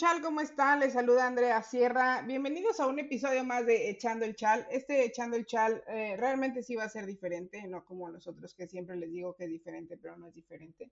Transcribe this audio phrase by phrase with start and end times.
[0.00, 0.80] Chal, ¿cómo están?
[0.80, 2.22] Les saluda Andrea Sierra.
[2.22, 4.66] Bienvenidos a un episodio más de Echando el Chal.
[4.70, 8.54] Este Echando el Chal eh, realmente sí va a ser diferente, no como los otros
[8.54, 10.90] que siempre les digo que es diferente, pero no es diferente.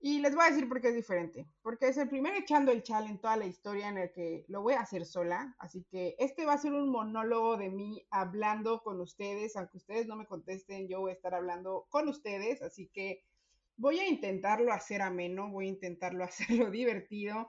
[0.00, 1.46] Y les voy a decir por qué es diferente.
[1.62, 4.62] Porque es el primer Echando el Chal en toda la historia en el que lo
[4.62, 5.54] voy a hacer sola.
[5.60, 9.54] Así que este va a ser un monólogo de mí hablando con ustedes.
[9.54, 12.62] Aunque ustedes no me contesten, yo voy a estar hablando con ustedes.
[12.62, 13.22] Así que
[13.76, 17.48] voy a intentarlo hacer ameno, voy a intentarlo hacerlo divertido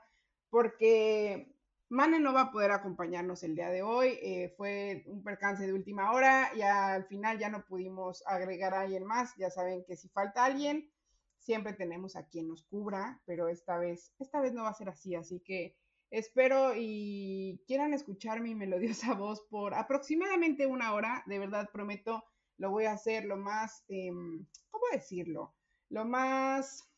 [0.56, 1.54] porque
[1.90, 4.18] Mane no va a poder acompañarnos el día de hoy.
[4.22, 8.80] Eh, fue un percance de última hora y al final ya no pudimos agregar a
[8.80, 9.34] alguien más.
[9.36, 10.90] Ya saben que si falta alguien,
[11.36, 14.88] siempre tenemos a quien nos cubra, pero esta vez, esta vez no va a ser
[14.88, 15.14] así.
[15.14, 15.76] Así que
[16.10, 21.22] espero y quieran escuchar mi melodiosa voz por aproximadamente una hora.
[21.26, 22.24] De verdad prometo,
[22.56, 25.54] lo voy a hacer lo más, em, ¿cómo decirlo?
[25.90, 26.88] Lo más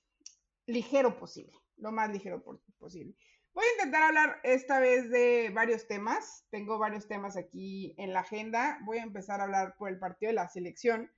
[0.66, 1.58] ligero posible.
[1.78, 2.40] Lo más ligero
[2.78, 3.16] posible.
[3.58, 6.46] Voy a intentar hablar esta vez de varios temas.
[6.48, 8.78] Tengo varios temas aquí en la agenda.
[8.84, 11.10] Voy a empezar a hablar por el partido de la selección.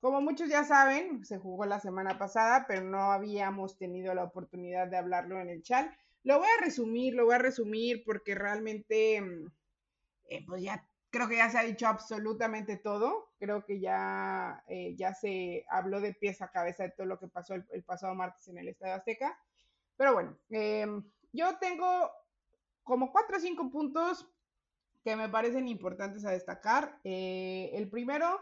[0.00, 4.88] Como muchos ya saben, se jugó la semana pasada, pero no habíamos tenido la oportunidad
[4.88, 5.92] de hablarlo en el chat.
[6.22, 9.52] Lo voy a resumir, lo voy a resumir porque realmente, mm,
[10.30, 13.34] eh, pues ya creo que ya se ha dicho absolutamente todo.
[13.38, 17.28] Creo que ya, eh, ya se habló de pies a cabeza de todo lo que
[17.28, 19.38] pasó el, el pasado martes en el Estadio Azteca.
[19.98, 20.86] Pero bueno, eh,
[21.32, 22.10] yo tengo
[22.82, 24.26] como cuatro o cinco puntos
[25.02, 26.98] que me parecen importantes a destacar.
[27.04, 28.40] Eh, el primero,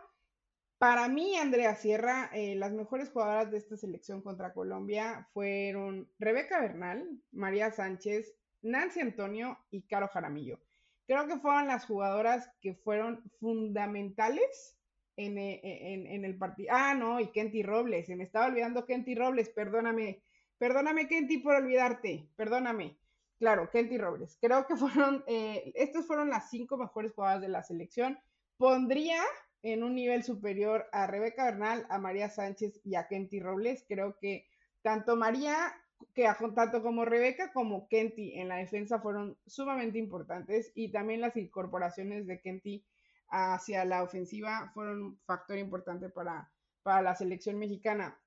[0.78, 6.60] para mí, Andrea Sierra, eh, las mejores jugadoras de esta selección contra Colombia fueron Rebeca
[6.60, 10.60] Bernal, María Sánchez, Nancy Antonio y Caro Jaramillo.
[11.06, 14.76] Creo que fueron las jugadoras que fueron fundamentales
[15.16, 16.70] en, eh, en el partido.
[16.72, 20.22] Ah, no, y Kenty Robles, se me estaba olvidando Kenty Robles, perdóname.
[20.60, 22.28] Perdóname, Kenty, por olvidarte.
[22.36, 22.98] Perdóname.
[23.38, 24.36] Claro, Kenty Robles.
[24.42, 28.18] Creo que fueron, eh, estas fueron las cinco mejores jugadas de la selección.
[28.58, 29.22] Pondría
[29.62, 33.86] en un nivel superior a Rebeca Bernal, a María Sánchez y a Kenty Robles.
[33.88, 34.46] Creo que
[34.82, 35.72] tanto María,
[36.12, 41.38] que tanto como Rebeca como Kenty en la defensa fueron sumamente importantes y también las
[41.38, 42.84] incorporaciones de Kenty
[43.30, 48.20] hacia la ofensiva fueron un factor importante para, para la selección mexicana.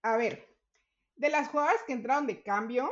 [0.00, 0.51] A ver,
[1.22, 2.90] de las jugadoras que entraron de cambio,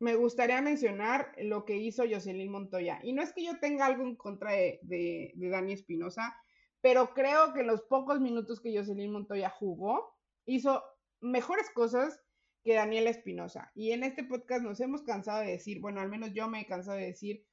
[0.00, 3.00] me gustaría mencionar lo que hizo Jocelyn Montoya.
[3.02, 6.36] Y no es que yo tenga algo en contra de, Dani Espinosa,
[6.82, 10.14] pero creo que en los pocos minutos que Jocelyn Montoya jugó,
[10.44, 10.84] hizo
[11.22, 12.20] mejores cosas
[12.62, 13.72] que Daniela Espinosa.
[13.74, 16.66] Y en este podcast nos hemos cansado de decir, bueno, al menos yo me he
[16.66, 17.46] cansado de decir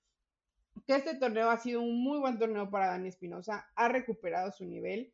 [0.86, 4.66] que este torneo ha sido un muy buen torneo para Dani Espinosa, ha recuperado su
[4.66, 5.14] nivel,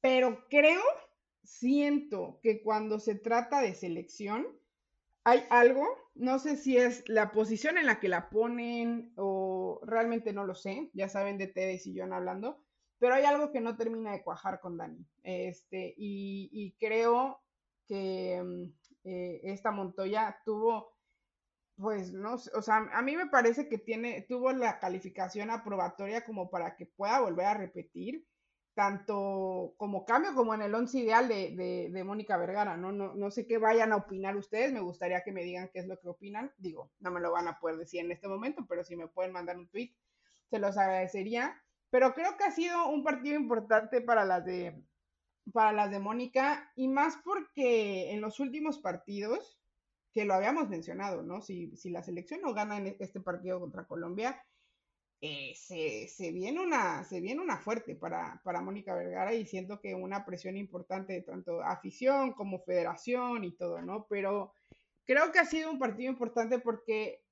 [0.00, 0.80] pero creo
[1.42, 4.46] siento que cuando se trata de selección,
[5.24, 10.32] hay algo, no sé si es la posición en la que la ponen o realmente
[10.32, 12.64] no lo sé, ya saben de Tedes y John hablando,
[12.98, 15.04] pero hay algo que no termina de cuajar con Dani.
[15.22, 17.42] Este, y, creo
[17.86, 18.72] que mm,
[19.04, 20.96] eh, esta Montoya tuvo,
[21.76, 26.50] pues no, o sea, a mí me parece que tiene, tuvo la calificación aprobatoria como
[26.50, 28.26] para que pueda volver a repetir
[28.78, 32.92] tanto como cambio como en el once ideal de, Mónica Vergara, ¿no?
[32.92, 33.12] ¿no?
[33.12, 35.98] No sé qué vayan a opinar ustedes, me gustaría que me digan qué es lo
[35.98, 38.94] que opinan, digo, no me lo van a poder decir en este momento, pero si
[38.94, 39.96] me pueden mandar un tweet,
[40.48, 44.80] se los agradecería, pero creo que ha sido un partido importante para las de,
[45.52, 49.58] para las de Mónica, y más porque en los últimos partidos,
[50.14, 51.42] que lo habíamos mencionado, ¿no?
[51.42, 54.40] Si, si la selección no gana en este partido contra Colombia,
[55.20, 59.94] eh, se, viene una, se viene una fuerte para, para Mónica Vergara y siento que
[59.94, 64.06] una presión importante de tanto afición como federación y todo, ¿no?
[64.08, 64.52] Pero
[65.04, 67.24] creo que ha sido un partido importante porque,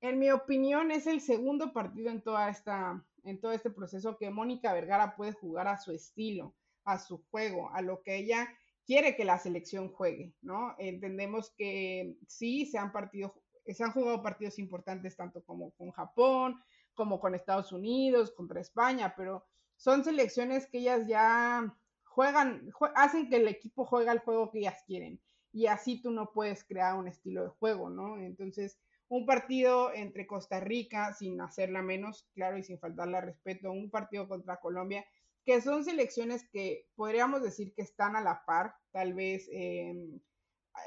[0.00, 4.30] en mi opinión, es el segundo partido en toda esta, en todo este proceso que
[4.30, 8.48] Mónica Vergara puede jugar a su estilo, a su juego, a lo que ella
[8.86, 10.76] quiere que la selección juegue, ¿no?
[10.78, 13.34] Entendemos que sí, se han, partido,
[13.66, 16.62] se han jugado partidos importantes tanto como con Japón,
[16.94, 19.44] como con Estados Unidos, contra España, pero
[19.76, 24.82] son selecciones que ellas ya juegan, hacen que el equipo juegue el juego que ellas
[24.86, 25.20] quieren.
[25.52, 28.18] Y así tú no puedes crear un estilo de juego, ¿no?
[28.18, 28.78] Entonces,
[29.08, 34.26] un partido entre Costa Rica, sin hacerla menos, claro, y sin faltarle respeto, un partido
[34.28, 35.04] contra Colombia,
[35.44, 39.94] que son selecciones que podríamos decir que están a la par, tal vez eh,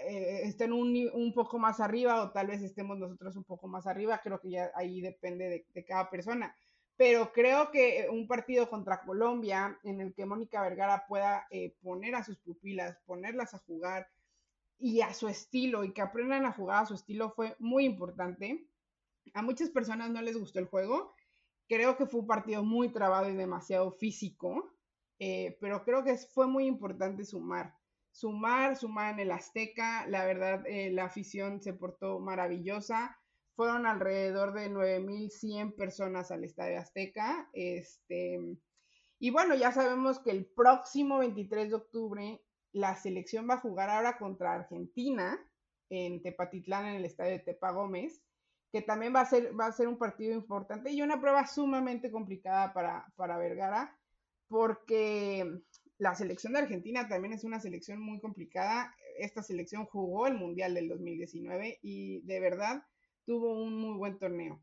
[0.08, 4.22] estén un, un, poco más arriba o tal vez estemos nosotros un poco más arriba,
[4.24, 6.56] creo que ya ahí depende de, cada persona.
[6.98, 12.16] Pero creo que un partido contra Colombia en el que Mónica Vergara pueda eh, poner
[12.16, 14.08] a sus pupilas, ponerlas a jugar,
[14.80, 18.68] y a su estilo y que aprendan a jugar a su estilo fue muy importante.
[19.34, 21.16] A muchas personas no les gustó el juego.
[21.68, 24.76] Creo que fue un partido muy trabado y demasiado físico,
[25.20, 27.76] eh, pero creo que fue muy importante sumar.
[28.16, 30.08] Sumar, sumar en el Azteca.
[30.08, 33.20] La verdad, eh, la afición se portó maravillosa.
[33.58, 37.50] Fueron alrededor de 9.100 personas al Estadio Azteca.
[37.52, 38.40] Este,
[39.20, 42.42] y bueno, ya sabemos que el próximo 23 de octubre
[42.72, 45.38] la selección va a jugar ahora contra Argentina
[45.90, 48.24] en Tepatitlán, en el estadio de Tepa Gómez,
[48.72, 52.10] que también va a ser, va a ser un partido importante y una prueba sumamente
[52.12, 54.00] complicada para, para Vergara,
[54.48, 55.62] porque
[55.98, 58.94] la selección de Argentina también es una selección muy complicada.
[59.18, 62.84] Esta selección jugó el Mundial del 2019 y de verdad
[63.26, 64.62] tuvo un muy buen torneo.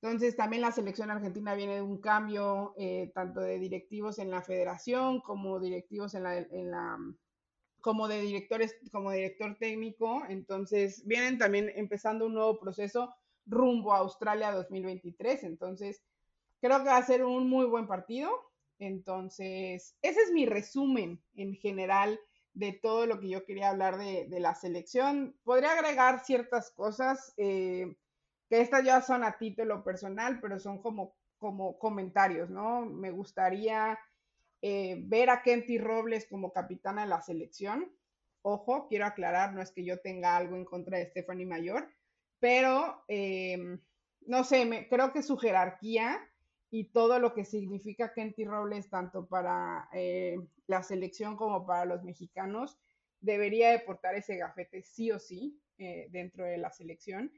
[0.00, 4.42] Entonces, también la selección argentina viene de un cambio eh, tanto de directivos en la
[4.42, 6.98] federación como directivos en la, en la,
[7.80, 10.22] como de directores, como director técnico.
[10.28, 13.12] Entonces, vienen también empezando un nuevo proceso
[13.46, 15.42] rumbo a Australia 2023.
[15.42, 16.04] Entonces,
[16.60, 18.30] creo que va a ser un muy buen partido.
[18.78, 22.18] Entonces, ese es mi resumen en general
[22.54, 25.36] de todo lo que yo quería hablar de, la selección.
[25.44, 27.32] Podría agregar ciertas cosas.
[27.36, 27.96] Eh,
[28.48, 31.14] que estas ya son a título personal, pero son como,
[31.78, 32.86] comentarios, ¿no?
[32.86, 33.98] Me gustaría
[34.62, 37.92] eh, ver a Kenty Robles como capitana de la selección.
[38.42, 41.88] Ojo, quiero aclarar, no es que yo tenga algo en contra de Stephanie Mayor,
[42.40, 43.80] pero em,
[44.26, 46.18] no sé, creo que su jerarquía
[46.70, 50.36] y todo lo que significa Kenty Robles, tanto para eh,
[50.66, 52.78] la selección como para los mexicanos,
[53.20, 57.32] debería de portar ese gafete sí o sí eh, dentro de la selección.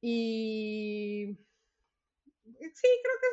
[0.00, 1.38] Y
[2.44, 3.26] sí, creo que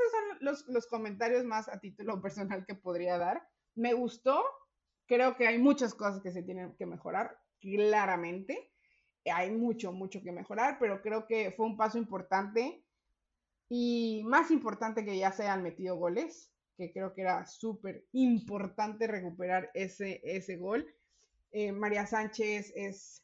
[0.47, 3.45] esos son los, comentarios más a título personal que podría dar.
[3.75, 4.43] Me gustó,
[5.07, 8.71] creo que hay muchas cosas que se tienen que mejorar, claramente.
[9.25, 12.83] Hay mucho, mucho que mejorar, pero creo que fue un paso importante
[13.73, 19.07] y más importante que ya se hayan metido goles, que creo que era súper importante
[19.07, 20.85] recuperar ese, ese gol.
[21.53, 23.23] Eh, María Sánchez es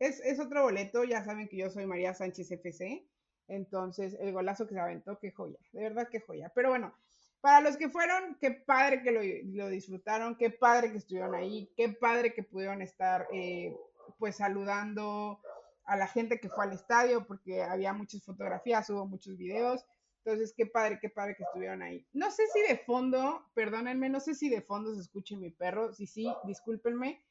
[0.00, 3.06] es, otro boleto, ya saben que yo soy María Sánchez FC,
[3.46, 6.50] entonces el golazo que se aventó, qué joya, de verdad qué joya.
[6.56, 6.92] Pero bueno,
[7.40, 11.90] para los que fueron, qué padre que lo, disfrutaron, qué padre que estuvieron ahí, qué
[11.90, 13.72] padre que pudieron estar eh,
[14.18, 15.40] pues saludando
[15.84, 19.84] a la gente que fue al estadio, porque había muchas fotografías, hubo muchos videos.
[20.24, 22.06] Entonces, qué padre, qué padre que estuvieron ahí.
[22.12, 25.92] No sé si de fondo, perdónenme, no sé si de fondo se escuche mi perro.
[25.92, 27.22] Si sí, discúlpenme.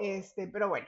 [0.00, 0.86] Este, pero bueno,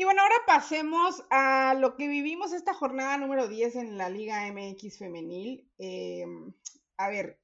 [0.00, 4.50] y bueno, ahora pasemos a lo que vivimos esta jornada número 10 en la Liga
[4.50, 5.70] MX femenil.
[5.76, 6.54] Em,
[6.96, 7.38] a ver,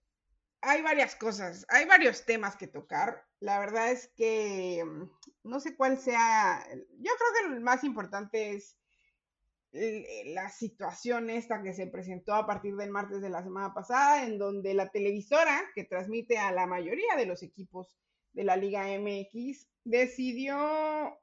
[0.63, 3.26] hay varias cosas, hay varios temas que tocar.
[3.41, 5.11] La verdad es que em,
[5.45, 6.67] no sé cuál sea,
[6.99, 8.77] yo creo que el más importante es
[10.27, 14.39] la situación esta que se presentó a partir del martes de la semana pasada, en
[14.39, 17.95] donde la televisora que transmite a la mayoría de los equipos
[18.33, 21.19] de la Liga MX decidió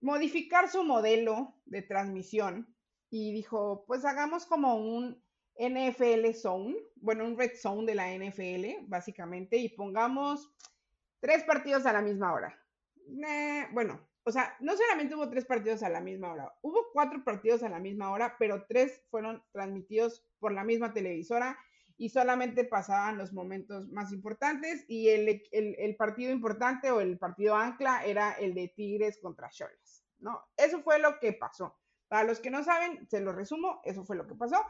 [0.00, 2.74] modificar su modelo de transmisión
[3.10, 5.22] y dijo, pues hagamos como un
[5.56, 10.52] NFL Zone, bueno, un Red Zone de la NFL, básicamente, y pongamos
[11.24, 12.54] tres partidos a la misma hora.
[13.72, 17.62] bueno, o sea, no solamente hubo tres partidos a la misma hora, hubo cuatro partidos
[17.62, 21.58] a la misma hora, pero tres fueron transmitidos por la misma televisora
[21.96, 28.04] y solamente pasaban los momentos más importantes y el, partido importante o el partido ancla
[28.04, 30.04] era el de Tigres contra Cholos.
[30.18, 30.42] ¿no?
[30.58, 31.74] Eso fue lo que pasó.
[32.08, 34.62] Para los que no saben, se lo resumo, eso fue lo que pasó.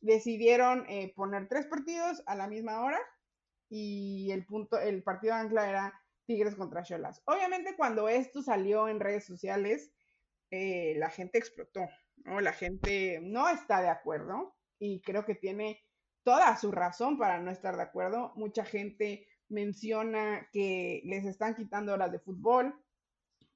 [0.00, 2.98] Decidieron eh, poner tres partidos a la misma hora
[3.70, 5.99] y el punto, el partido ancla era
[6.30, 7.20] Tigres contra Cholas.
[7.24, 9.90] Obviamente cuando esto salió en redes sociales,
[10.52, 12.40] eh, la gente explotó, ¿no?
[12.40, 15.82] La gente no está de acuerdo y creo que tiene
[16.22, 18.32] toda su razón para no estar de acuerdo.
[18.36, 22.80] Mucha gente menciona que les están quitando horas de fútbol,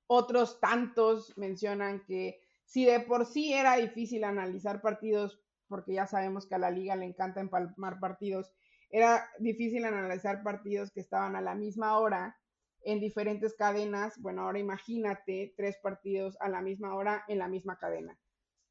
[0.09, 6.49] otros tantos mencionan que si de por sí era difícil analizar partidos, porque ya sabemos
[6.49, 8.52] que a la liga le encanta empalmar partidos,
[8.90, 12.37] era difícil analizar partidos que estaban a la misma hora
[12.84, 14.20] en diferentes cadenas.
[14.20, 18.18] Bueno, ahora imagínate tres partidos a la misma hora en la misma cadena.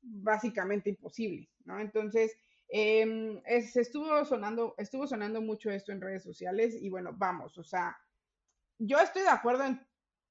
[0.02, 1.80] Básicamente imposible, ¿no?
[1.80, 2.36] Entonces,
[2.70, 7.96] eh, estuvo sonando, estuvo sonando mucho esto en redes sociales y bueno, vamos, o sea,
[8.80, 9.80] yo estoy de acuerdo en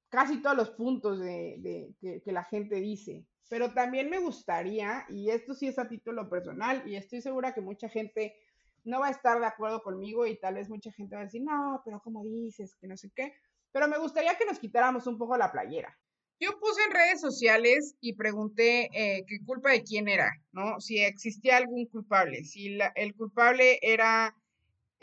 [0.09, 3.25] casi todos los puntos de, que, la gente dice.
[3.49, 7.61] Pero también me gustaría, y esto sí es a título personal, y estoy segura que
[7.61, 8.35] mucha gente
[8.83, 11.43] no va a estar de acuerdo conmigo y tal vez mucha gente va a decir,
[11.43, 13.33] no, pero como dices, que no sé qué.
[13.73, 15.99] Pero me gustaría que nos quitáramos un poco la playera.
[16.39, 20.79] Yo puse en redes sociales y pregunté eh, qué culpa de quién era, ¿no?
[20.79, 24.35] Si existía algún culpable, si el culpable era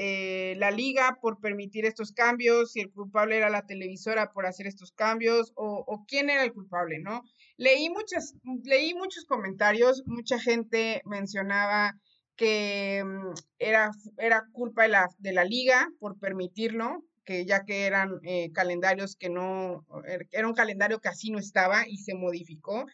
[0.02, 4.66] eh, la liga por permitir estos cambios, si el culpable era la televisora por hacer
[4.66, 7.22] estos cambios o, quién era el culpable, ¿no?
[7.58, 8.34] Leí, muchas,
[8.64, 11.98] leí muchos comentarios, mucha gente mencionaba
[12.34, 17.86] que mm, era, era culpa de la, de la liga por permitirlo, que ya que
[17.86, 22.14] eran eh, calendarios que no, er, era un calendario que así no estaba y se
[22.14, 22.86] modificó.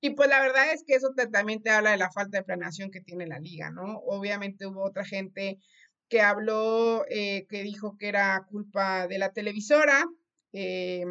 [0.00, 2.90] Y pues la verdad es que eso también te habla de la falta de planeación
[2.90, 3.98] que tiene la liga, ¿no?
[4.06, 5.58] Obviamente hubo otra gente
[6.08, 10.04] que habló, eh, que dijo que era culpa de la televisora
[10.52, 11.04] eh,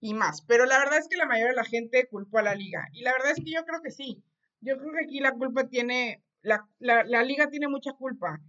[0.00, 0.42] y más.
[0.42, 2.86] Pero la verdad es que la mayoría de la gente culpó a la liga.
[2.92, 4.22] Y la verdad es que yo creo que sí.
[4.60, 8.40] Yo creo que aquí la culpa tiene, la, la, liga tiene mucha culpa.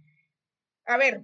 [0.86, 1.22] A ver,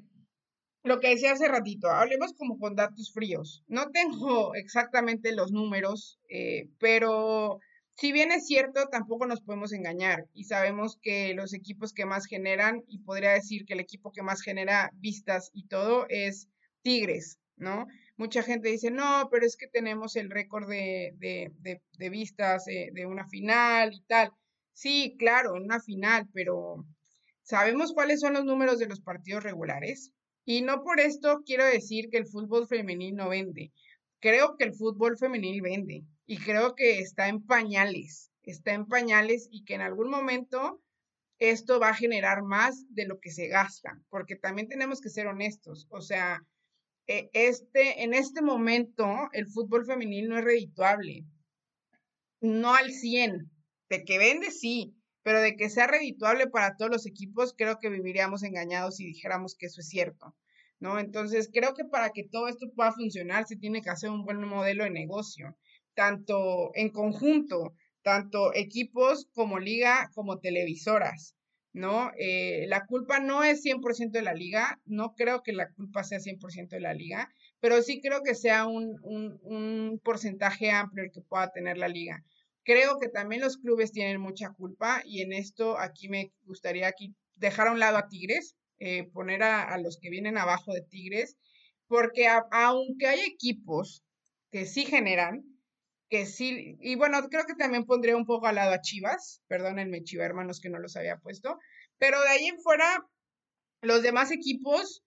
[0.86, 3.64] lo que decía hace ratito, hablemos como con datos fríos.
[3.66, 7.58] No tengo exactamente los números, eh, pero
[7.96, 12.26] si bien es cierto, tampoco nos podemos engañar y sabemos que los equipos que más
[12.26, 16.48] generan, y podría decir que el equipo que más genera vistas y todo es
[16.82, 17.86] Tigres, ¿no?
[18.16, 23.06] Mucha gente dice, no, pero es que tenemos el récord de, de, vistas eh, de
[23.06, 24.30] una final y tal.
[24.72, 26.86] Sí, claro, una final, pero
[27.42, 30.12] ¿sabemos cuáles son los números de los partidos regulares?
[30.46, 33.72] Y no por esto quiero decir que el fútbol femenil no vende.
[34.20, 39.48] Creo que el fútbol femenil vende y creo que está en pañales, está en pañales
[39.50, 40.80] y que en algún momento
[41.38, 45.26] esto va a generar más de lo que se gasta, porque también tenemos que ser
[45.26, 46.42] honestos, o sea,
[47.08, 51.24] e, este, en este momento el fútbol femenil no es redituable,
[52.40, 53.50] no al 100,
[53.90, 54.94] de que vende sí,
[55.26, 59.56] pero de que sea redituable para todos los equipos, creo que viviríamos engañados si dijéramos
[59.56, 60.36] que eso es cierto.
[60.78, 61.00] ¿No?
[61.00, 64.40] Entonces, creo que para que todo esto pueda funcionar, se tiene que hacer un buen
[64.44, 65.56] modelo de negocio
[65.94, 71.34] tanto en conjunto, tanto equipos como liga, como televisoras,
[71.72, 72.12] ¿no?
[72.20, 76.20] Eh, la culpa no es 100% de la liga, no creo que la culpa sea
[76.20, 77.28] 100% de la liga,
[77.58, 82.24] pero sí creo que sea un, un, porcentaje amplio el que pueda tener la liga.
[82.66, 87.14] Creo que también los clubes tienen mucha culpa y en esto aquí me gustaría aquí
[87.36, 91.36] dejar a un lado a Tigres, eh, poner a, los que vienen abajo de Tigres,
[91.86, 94.02] porque aunque hay equipos
[94.50, 95.44] que sí generan,
[96.10, 100.02] que sí, y bueno, creo que también pondría un poco al lado a Chivas, perdónenme
[100.02, 101.58] Chiva hermanos que no los había puesto,
[101.98, 103.06] pero de ahí en fuera,
[103.80, 105.04] los demás equipos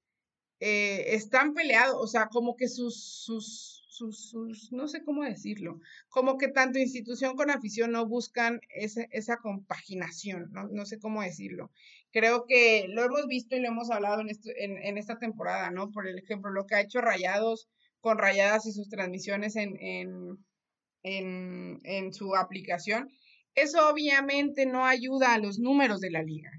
[0.62, 5.80] eh, están peleados, o sea, como que sus, sus, sus, no sé cómo decirlo,
[6.10, 10.68] como que tanto institución con afición no buscan esa, esa compaginación, ¿no?
[10.70, 11.72] no sé cómo decirlo.
[12.12, 15.70] Creo que lo hemos visto y lo hemos hablado en, esto, en, en esta temporada,
[15.70, 15.92] ¿no?
[15.92, 20.40] Por ejemplo, lo que ha hecho Rayados con Rayadas y sus transmisiones en, en
[21.04, 23.10] en, su aplicación,
[23.56, 26.52] eso obviamente no ayuda a los números de la liga.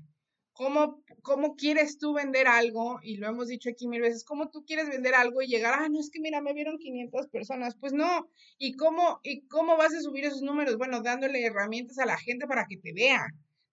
[0.53, 3.01] ¿Cómo, ¿Cómo quieres tú vender algo?
[3.03, 5.89] Y lo hemos dicho aquí mil veces, ¿cómo tú quieres vender algo y llegar, ah,
[5.89, 7.77] no, es que mira, me vieron 500 personas?
[7.77, 8.29] Pues no.
[8.59, 10.77] ¿Y cómo, ¿Y cómo vas a subir esos números?
[10.77, 13.27] Bueno, dándole herramientas a la gente para que te vea,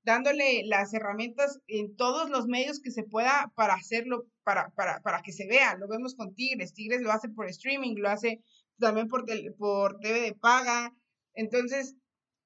[0.04, 5.22] dándole las herramientas en todos los medios que se pueda para hacerlo, para, para, para
[5.22, 5.76] que se vea.
[5.76, 6.74] Lo vemos con Tigres.
[6.74, 8.42] Tigres lo hace por streaming, lo hace
[8.80, 9.26] también por,
[9.58, 10.94] por TV de paga.
[11.34, 11.96] Entonces,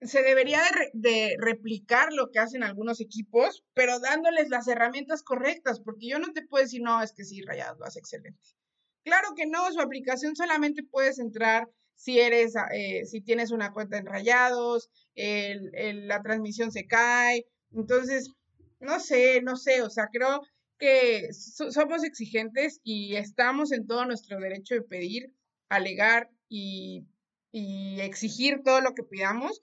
[0.01, 0.62] se debería
[0.93, 6.34] de, replicar lo que hacen algunos equipos, pero dándoles las herramientas correctas, porque yo no
[6.34, 8.39] te puedo decir, no, es que sí, Rayados lo hace excelente.
[9.03, 13.98] Claro que no, su aplicación solamente puedes entrar si eres, eh, si tienes una cuenta
[13.98, 18.31] en Rayados, la transmisión se cae, entonces,
[18.79, 20.41] no sé, no sé, o sea, creo
[20.79, 25.34] que somos exigentes y estamos en todo nuestro derecho de pedir,
[25.70, 27.05] alegar y,
[27.53, 29.62] exigir todo lo que pidamos,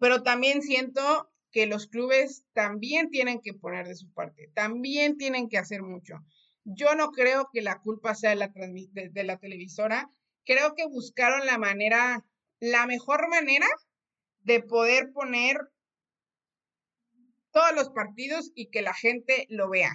[0.00, 5.48] pero también siento que los clubes también tienen que poner de su parte, también tienen
[5.48, 6.14] que hacer mucho.
[6.64, 10.10] Yo no creo que la culpa sea de la, de la televisora,
[10.44, 12.24] creo que buscaron la manera,
[12.60, 13.66] la mejor manera
[14.40, 15.58] de poder poner
[17.52, 19.92] todos los partidos y que la gente lo vea.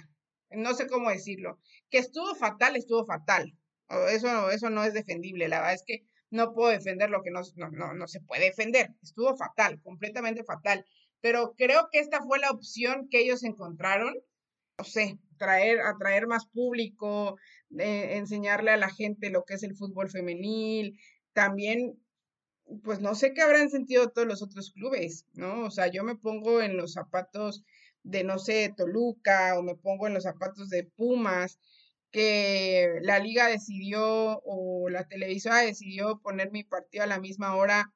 [0.50, 1.58] No sé cómo decirlo.
[1.90, 3.56] Que estuvo fatal, estuvo fatal.
[4.10, 5.48] Eso, eso no es defendible.
[5.48, 7.40] La verdad es que no puedo defender lo que no,
[7.70, 8.90] no, no, se puede defender.
[9.02, 10.84] Estuvo fatal, completamente fatal.
[11.20, 14.14] Pero creo que esta fue la opción que ellos encontraron.
[14.78, 17.38] No sé, traer, atraer más público,
[17.78, 20.98] eh, enseñarle a la gente lo que es el fútbol femenil.
[21.32, 21.98] También,
[22.82, 25.64] pues no sé qué habrán sentido todos los otros clubes, ¿no?
[25.64, 27.64] O sea, yo me pongo en los zapatos
[28.02, 31.58] de, no sé, Toluca o me pongo en los zapatos de Pumas
[32.16, 37.92] que la liga decidió o la televisora decidió poner mi partido a la misma hora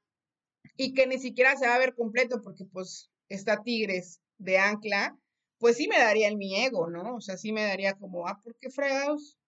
[0.77, 5.17] y que ni siquiera se va a ver completo porque pues está Tigres de ancla,
[5.57, 7.17] pues sí me daría el mi ego, ¿no?
[7.17, 9.39] O sea, sí me daría como, ah, ¿por qué fregados?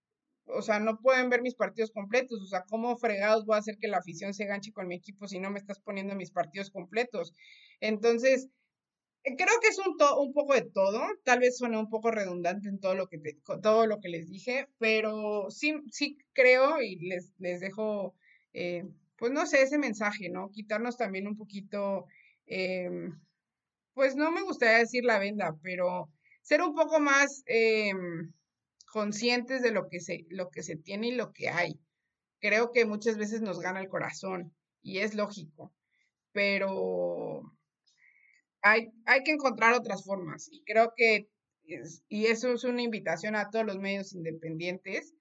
[0.47, 2.41] O sea, no pueden ver mis partidos completos.
[2.41, 5.29] O sea, ¿cómo fregados voy a hacer que la afición se ganche con mi equipo
[5.29, 7.35] si no me estás poniendo mis partidos completos?
[7.81, 8.49] Entonces,
[9.23, 11.01] creo que es un, un poco de todo.
[11.25, 13.19] Tal vez suene un poco redundante en todo lo que,
[13.63, 18.15] todo lo que les dije, pero sí, sí creo y les, les dejo,
[18.53, 18.85] eh,
[19.17, 20.51] pues no sé, ese mensaje, ¿no?
[20.51, 22.07] Quitarnos también un poquito...
[22.47, 22.91] Eh,
[23.95, 26.09] pues no me gustaría decir la venda, pero
[26.41, 27.45] ser un poco más
[28.93, 31.81] conscientes de lo que, se, lo que se tiene y lo que hay.
[32.41, 35.73] Creo que muchas veces nos gana el corazón y es lógico,
[36.33, 37.43] pero
[38.63, 41.29] hay, hay que encontrar otras formas y creo que,
[42.09, 45.15] y eso es una invitación a todos los medios independientes,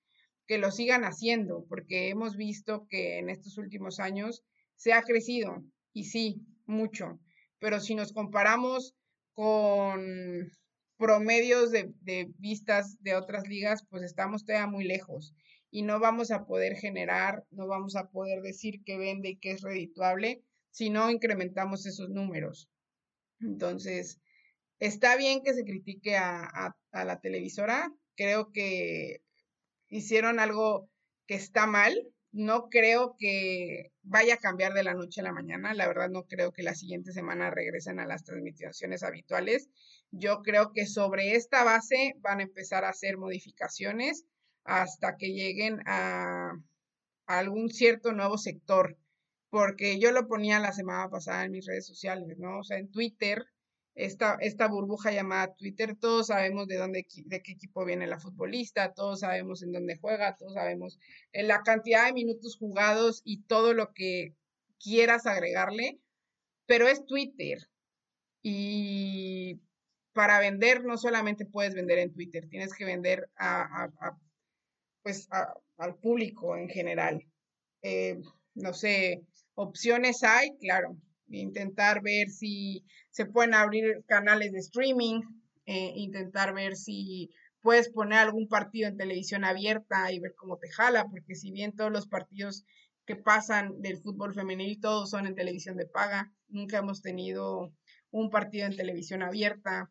[0.47, 4.43] que lo sigan haciendo, porque hemos visto que en estos últimos años
[4.75, 7.19] se ha crecido y sí, mucho
[7.61, 8.95] pero si nos comparamos
[9.33, 10.51] con
[10.97, 11.93] promedios de,
[12.39, 15.35] vistas de otras ligas, pues estamos todavía muy lejos
[15.69, 19.51] y no vamos a poder generar, no vamos a poder decir que vende y que
[19.51, 22.67] es redituable si no incrementamos esos números.
[23.41, 24.19] Entonces,
[24.79, 29.21] está bien que se critique a, la televisora, creo que
[29.89, 30.89] hicieron algo
[31.27, 31.95] que está mal,
[32.31, 35.73] no creo que vaya a cambiar de la noche a la mañana.
[35.73, 39.69] La verdad, no creo que la siguiente semana regresen a las transmisiones habituales.
[40.11, 44.25] Yo creo que sobre esta base van a empezar a hacer modificaciones
[44.63, 46.53] hasta que lleguen a,
[47.25, 48.97] algún cierto nuevo sector.
[49.51, 52.59] Porque yo lo ponía la semana pasada en mis redes sociales, ¿no?
[52.59, 53.45] O sea, en Twitter
[53.95, 58.93] esta, esta burbuja llamada Twitter, todos sabemos de dónde, de qué equipo viene la futbolista,
[58.93, 60.97] todos sabemos en dónde juega, todos sabemos
[61.33, 64.33] en la cantidad de minutos jugados y todo lo que
[64.79, 65.99] quieras agregarle,
[66.65, 67.59] pero es Twitter.
[68.41, 69.61] Y
[70.13, 73.89] para vender no solamente puedes vender en Twitter, tienes que vender a,
[75.03, 75.27] pues
[75.77, 77.25] al público en general.
[77.81, 78.19] Eh,
[78.53, 79.25] no sé,
[79.61, 80.97] opciones hay, claro,
[81.27, 85.21] intentar ver si se pueden abrir canales de streaming,
[85.65, 87.29] eh, intentar ver si
[87.61, 91.75] puedes poner algún partido en televisión abierta y ver cómo te jala, porque si bien
[91.75, 92.65] todos los partidos
[93.05, 97.71] que pasan del fútbol femenil todos son en televisión de paga, nunca hemos tenido
[98.09, 99.89] un partido en televisión abierta.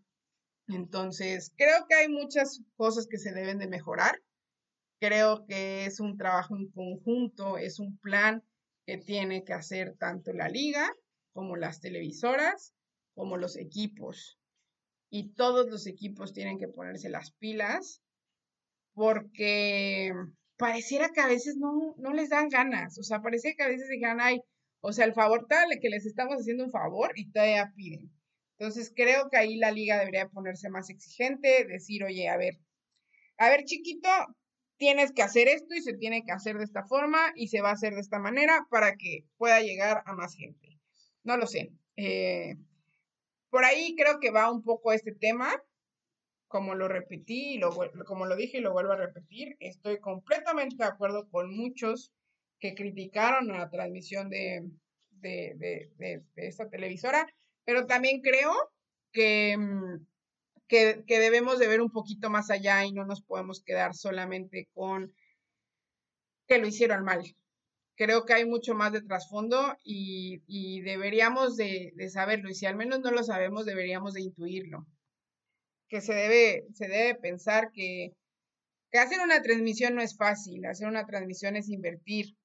[0.69, 4.21] Entonces, creo que hay muchas cosas que se deben de mejorar.
[5.01, 8.45] Creo que es un trabajo en conjunto, es un plan
[8.91, 10.93] que tiene que hacer tanto la liga
[11.33, 12.75] como las televisoras,
[13.15, 14.41] como los equipos.
[15.11, 18.03] Y todos los equipos tienen que ponerse las pilas
[18.93, 20.13] porque
[20.57, 22.99] pareciera que a veces no, no les dan ganas.
[22.99, 24.41] O sea, parece que a veces digan, ay,
[24.81, 28.11] o sea, el favor tal, que les estamos haciendo un favor y todavía piden.
[28.59, 32.55] Entonces creo que ahí la liga debería ponerse más exigente, decir, oye, a ver,
[33.39, 34.09] a ver, chiquito,
[34.81, 37.69] tienes que hacer esto y se tiene que hacer de esta forma y se va
[37.69, 40.81] a hacer de esta manera para que pueda llegar a más gente.
[41.23, 41.71] No lo sé.
[41.97, 42.57] Eh,
[43.51, 45.53] por ahí creo que va un poco este tema.
[46.49, 47.61] Como lo repetí,
[48.07, 52.11] como lo dije y lo vuelvo a repetir, estoy completamente de acuerdo con muchos
[52.59, 54.65] que criticaron la transmisión de,
[55.11, 57.29] de, esta televisora,
[57.65, 58.53] pero también creo
[59.13, 60.07] que, mm,
[60.71, 65.13] que, debemos de ver un poquito más allá y no nos podemos quedar solamente con
[66.47, 67.23] que lo hicieron mal
[67.97, 72.49] creo que hay mucho más de trasfondo y, deberíamos de, saberlo.
[72.49, 74.87] Y si al menos no lo sabemos, deberíamos de intuirlo.
[75.91, 78.15] Que se debe, se debe pensar que,
[78.95, 80.65] hacer una transmisión no es fácil.
[80.65, 82.39] Hacer una transmisión es invertir.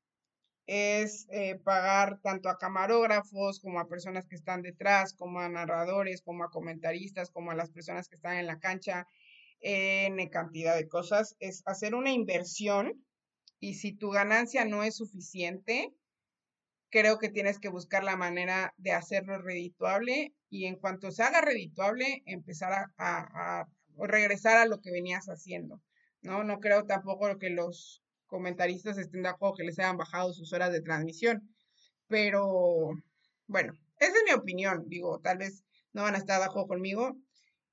[0.67, 6.21] Es eh, pagar tanto a camarógrafos como a personas que están detrás, como a narradores,
[6.21, 9.07] como a comentaristas, como a las personas que están en la cancha,
[9.61, 11.35] en cantidad de cosas.
[11.39, 13.05] Es hacer una inversión
[13.59, 15.93] y si tu ganancia no es suficiente,
[16.89, 21.41] creo que tienes que buscar la manera de hacerlo redituable y en cuanto se haga
[21.41, 23.65] redituable, empezar a,
[23.97, 25.81] regresar a lo que venías haciendo.
[26.21, 26.43] ¿no?
[26.43, 30.71] no creo tampoco que los comentaristas estén de acuerdo que les hayan bajado sus horas
[30.71, 31.55] de transmisión,
[32.07, 32.91] pero
[33.47, 34.85] bueno, esa es mi opinión.
[34.87, 37.17] Digo, tal vez no van a estar de acuerdo conmigo.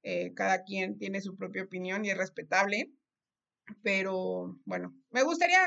[0.02, 2.90] Eh, cada quien tiene su propia opinión y es respetable
[3.82, 5.58] pero bueno, me gustaría,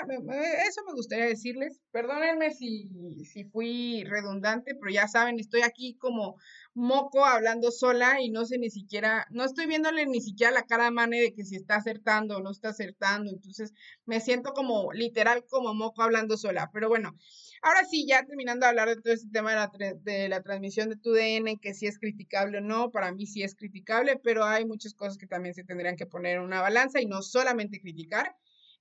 [0.68, 1.80] eso me gustaría decirles.
[1.92, 2.90] Perdónenme si,
[3.24, 6.36] si fui redundante, pero ya saben, estoy aquí como
[6.74, 10.92] moco hablando sola y no sé ni siquiera, no estoy viéndole ni siquiera la cara
[10.92, 13.32] Mane de que si está acertando o no está acertando.
[13.32, 13.74] Entonces
[14.06, 16.70] me siento como literal como moco hablando sola.
[16.74, 17.16] Pero bueno,
[17.62, 20.90] ahora sí, ya terminando de hablar de todo este tema de la, de la transmisión
[20.90, 24.44] de tu DN, que si es criticable o no, para mí sí es criticable, pero
[24.44, 27.80] hay muchas cosas que también se tendrían que poner en una balanza y no solamente
[27.80, 28.36] criticar.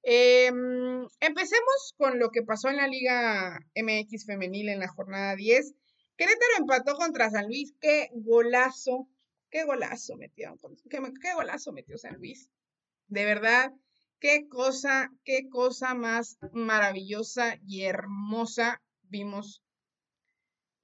[0.06, 5.74] Em, empecemos con lo que pasó en la Liga MX femenil en la jornada 10.
[6.18, 7.72] Querétaro empató contra San Luis.
[7.80, 9.08] Qué golazo,
[9.48, 10.58] qué golazo metió,
[10.90, 12.50] qué, qué golazo metió San Luis.
[13.08, 13.72] De verdad,
[14.20, 19.62] qué cosa, qué cosa más maravillosa y hermosa vimos.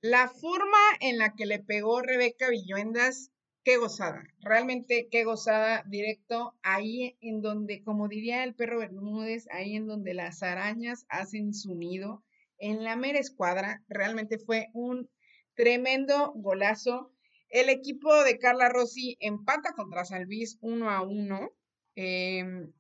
[0.01, 3.31] La forma en la que le pegó Rebeca Villuendas
[3.65, 9.77] qué gozada, realmente qué gozada directo ahí en donde, como diría el perro Bermúdez, ahí
[9.77, 12.25] en donde las arañas hacen su nido,
[12.59, 15.11] en la mera escuadra, realmente fue un
[15.55, 17.13] tremendo golazo.
[17.49, 21.51] El equipo de Carla Rossi empata contra San Luis 1 a 1,
[21.97, 22.73] em,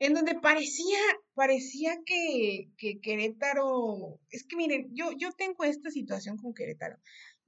[0.00, 0.98] en donde parecía,
[1.34, 6.98] parecía que, que, Querétaro, es que miren, yo, yo tengo esta situación con Querétaro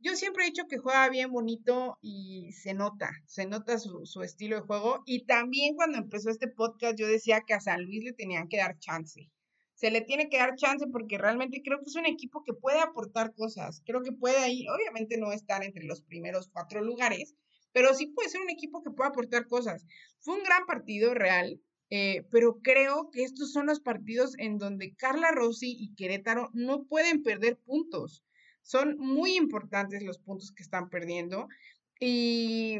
[0.03, 4.57] yo siempre he dicho que juega bien bonito y se nota, se nota su, estilo
[4.57, 5.03] de juego.
[5.05, 8.57] Y también cuando empezó este podcast yo decía que a San Luis le tenían que
[8.57, 9.31] dar chance.
[9.75, 12.81] Se le tiene que dar chance porque realmente creo que es un equipo que puede
[12.81, 13.83] aportar cosas.
[13.85, 17.35] Creo que puede ahí, obviamente no estar entre los primeros cuatro lugares,
[17.73, 19.87] pero sí puede ser un equipo que pueda aportar cosas.
[20.21, 21.61] Fue un gran partido real,
[21.91, 26.85] eh, pero creo que estos son los partidos en donde Carla Rossi y Querétaro no
[26.85, 28.25] pueden perder puntos.
[28.70, 31.48] Son muy importantes los puntos que están perdiendo
[31.98, 32.78] y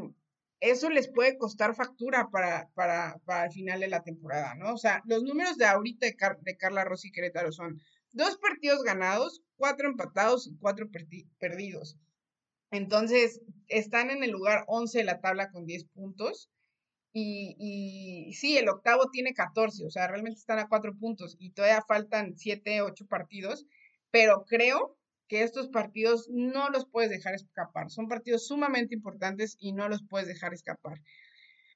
[0.61, 4.72] eso les puede costar factura para, para, para el final de la temporada, ¿no?
[4.72, 7.81] O sea, los números de ahorita de, de Carla Rossi Querétaro son
[8.12, 10.88] dos partidos ganados, cuatro empatados y cuatro
[11.40, 11.96] perdidos.
[12.70, 16.53] Entonces, están en el lugar 11 de la tabla con 10 puntos.
[17.12, 21.50] Y, y, sí, el octavo tiene 14, o sea, realmente están a cuatro puntos y
[21.50, 23.66] todavía faltan 7, 8 partidos,
[24.12, 25.00] pero creo
[25.31, 27.88] que estos partidos no los puedes dejar escapar.
[27.88, 31.01] Son partidos sumamente importantes y no los puedes dejar escapar.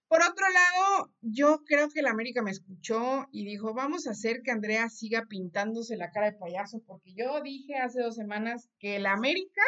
[0.09, 4.43] Por otro lado, yo creo que el América me escuchó y dijo, vamos a hacer
[4.43, 8.97] que Andrea siga pintándose la cara de payaso, porque yo dije hace dos semanas que
[8.97, 9.63] el América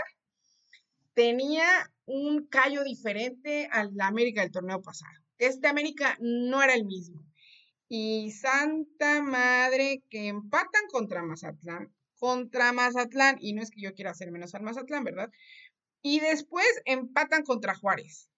[1.15, 1.69] tenía
[2.07, 5.15] un callo diferente al América del torneo pasado.
[5.39, 7.25] Este América no era el mismo.
[7.89, 14.11] Y Santa Madre que empatan contra Mazatlán, contra Mazatlán, y no es que yo quiera
[14.11, 15.31] hacer menos al Mazatlán, ¿verdad?
[16.03, 18.29] Y después empatan contra Juárez.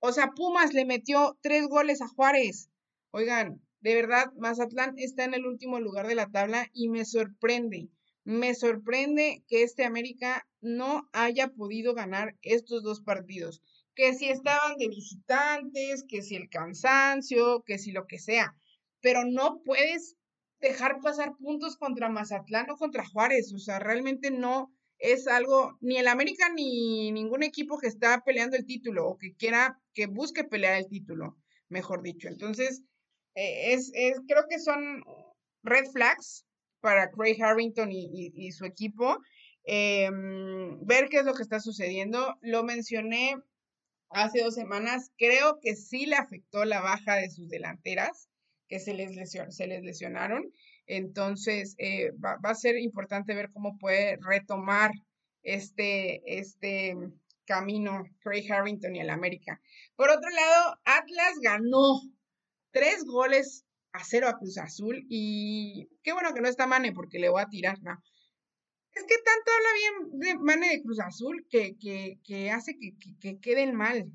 [0.00, 2.68] O sea, Pumas le metió tres goles a Juárez.
[3.10, 7.90] Oigan, de verdad, Mazatlán está en el último lugar de la tabla y me sorprende,
[8.24, 13.62] me sorprende que este América no haya podido ganar estos dos partidos.
[13.94, 18.56] Que si estaban de visitantes, que si el cansancio, que si lo que sea.
[19.00, 20.16] Pero no puedes
[20.64, 23.52] dejar pasar puntos contra Mazatlán o contra Juárez.
[23.52, 28.56] O sea, realmente no es algo, ni el América ni ningún equipo que está peleando
[28.56, 31.36] el título o que quiera, que busque pelear el título,
[31.68, 32.28] mejor dicho.
[32.28, 32.82] Entonces,
[33.34, 35.04] eh, es, es, creo que son
[35.62, 36.46] red flags
[36.80, 39.18] para Craig Harrington y, su equipo.
[39.64, 42.36] Em, ver qué es lo que está sucediendo.
[42.42, 43.36] Lo mencioné
[44.10, 45.10] hace dos semanas.
[45.16, 48.28] Creo que sí le afectó la baja de sus delanteras
[48.74, 50.52] que se les, se les lesionaron.
[50.86, 54.90] Entonces, eh, va, a ser importante ver cómo puede retomar
[55.44, 56.96] este, este
[57.44, 59.60] camino Craig Harrington y el América.
[59.94, 62.00] Por otro lado, Atlas ganó
[62.72, 67.20] tres goles a cero a Cruz Azul y qué bueno que no está Mane porque
[67.20, 67.96] le voy a tirar, ¿no?
[68.92, 73.38] Es que tanto habla bien de Mane de Cruz Azul que, que, hace que, que,
[73.38, 74.10] queden mal.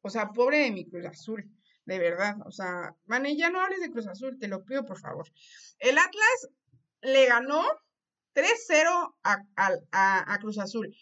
[0.00, 1.48] O sea, pobre de mi Cruz Azul
[1.84, 2.36] de verdad.
[2.46, 5.26] O sea, Mane, ya no hables de Cruz Azul, te lo pido por favor.
[5.78, 6.48] El Atlas
[7.02, 7.64] le ganó
[8.34, 10.94] 3-0 a, Cruz Azul.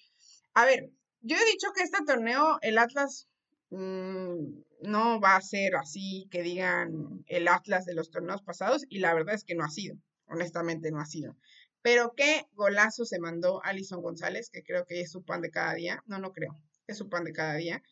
[0.54, 3.28] A ver, yo he dicho que este torneo, el Atlas
[3.70, 9.00] mm, no va a ser así que digan el Atlas de los torneos pasados, y
[9.00, 11.36] la verdad es que no ha sido, honestamente no ha sido.
[11.82, 15.74] Pero qué golazo se mandó Alison González, que creo que es su pan de cada
[15.74, 16.02] día.
[16.06, 17.82] No, no creo, es su pan de cada día.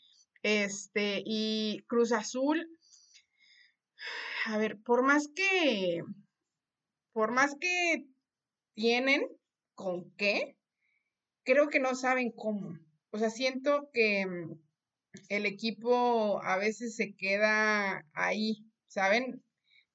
[0.47, 2.71] Este, y Cruz Azul,
[4.47, 6.05] a ver, por más que,
[7.13, 8.07] por más que
[8.75, 9.27] tienen
[9.75, 10.57] con qué,
[11.43, 12.79] creo que no saben cómo.
[13.11, 14.61] O sea, siento que mm,
[15.31, 19.43] el equipo a veces se queda ahí, ¿saben?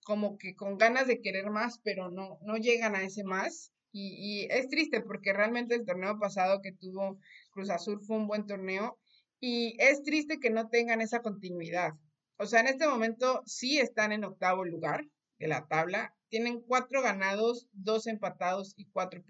[0.03, 3.71] como que con ganas de querer más, pero no, no llegan a ese más.
[3.93, 7.19] Y, y, es triste porque realmente el torneo pasado que tuvo
[7.51, 9.00] Cruz Azul fue un buen torneo
[9.41, 11.93] y es triste que no tengan esa continuidad.
[12.37, 15.03] O sea, en este momento sí están en octavo lugar
[15.39, 16.15] de la tabla.
[16.29, 19.21] Tienen cuatro ganados, dos empatados y cuatro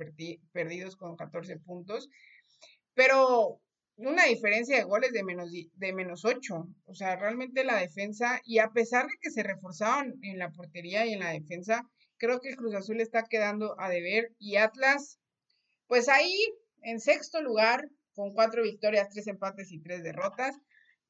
[0.52, 2.10] perdidos con 14 puntos.
[2.94, 3.62] Pero
[3.96, 6.68] una diferencia de goles de menos, de menos 8.
[6.86, 11.06] O sea, realmente la defensa, y a pesar de que se reforzaron en la portería
[11.06, 14.34] y en la defensa, creo que el Cruz Azul está quedando a deber.
[14.40, 15.20] Y Atlas,
[15.88, 16.36] pues ahí
[16.82, 20.60] en sexto lugar, con cuatro victorias, tres empates y tres derrotas.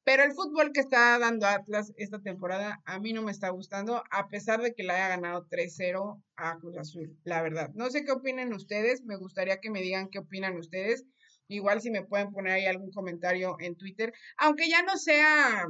[0.04, 4.02] Pero el fútbol que está dando Atlas esta temporada a mí no me está gustando,
[4.10, 7.70] a pesar de que le haya ganado 3-0 a Cruz Azul, la verdad.
[7.74, 11.04] No sé qué opinen ustedes, me gustaría que me digan qué opinan ustedes.
[11.46, 15.66] Igual si me pueden poner ahí algún comentario en Twitter, aunque ya no sea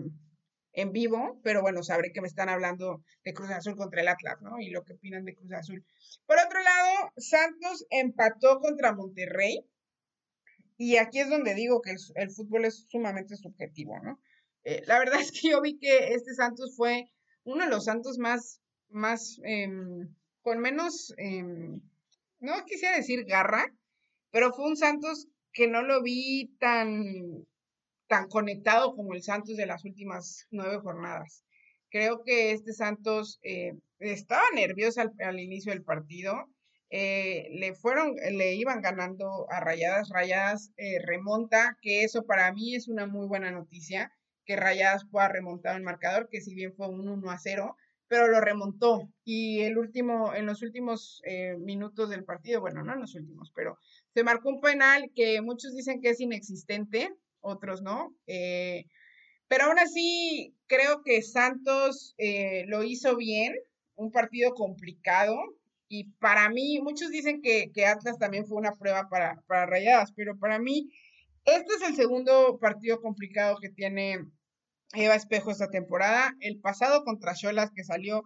[0.72, 4.40] en vivo, pero bueno, sabré que me están hablando de Cruz Azul contra el Atlas,
[4.40, 4.58] ¿no?
[4.58, 5.84] Y lo que opinan de Cruz Azul.
[6.26, 9.66] Por otro lado, Santos empató contra Monterrey.
[10.84, 14.18] Y aquí es donde digo que el, fútbol es sumamente subjetivo, ¿no?
[14.64, 17.04] Eh, la verdad es que yo vi que este Santos fue
[17.44, 21.80] uno de los Santos más, más, em, con menos, em,
[22.40, 23.64] no quisiera decir garra,
[24.32, 27.46] pero fue un Santos que no lo vi tan,
[28.08, 31.44] tan conectado como el Santos de las últimas nueve jornadas.
[31.90, 36.48] Creo que este Santos eh, estaba nervioso al inicio del partido
[36.94, 42.74] eh, le fueron, le iban ganando a Rayadas, Rayadas eh, remonta, que eso para mí
[42.74, 44.12] es una muy buena noticia,
[44.44, 47.76] que Rayadas pueda remontar el marcador, que si bien fue un 1 a 0,
[48.08, 49.08] pero lo remontó.
[49.24, 53.50] Y el último, en los últimos eh, minutos del partido, bueno, no en los últimos,
[53.56, 53.78] pero
[54.12, 58.14] se marcó un penal que muchos dicen que es inexistente, otros no.
[59.48, 62.14] pero aún así, creo que Santos
[62.66, 63.54] lo hizo bien,
[63.94, 65.38] un partido complicado,
[65.94, 70.38] y para mí, muchos dicen que, Atlas también fue una prueba para, para Rayadas, pero
[70.38, 70.88] para mí,
[71.44, 74.24] este es el segundo partido complicado que tiene
[74.94, 76.34] Eva Espejo esta temporada.
[76.40, 78.22] El pasado contra Cholas que salió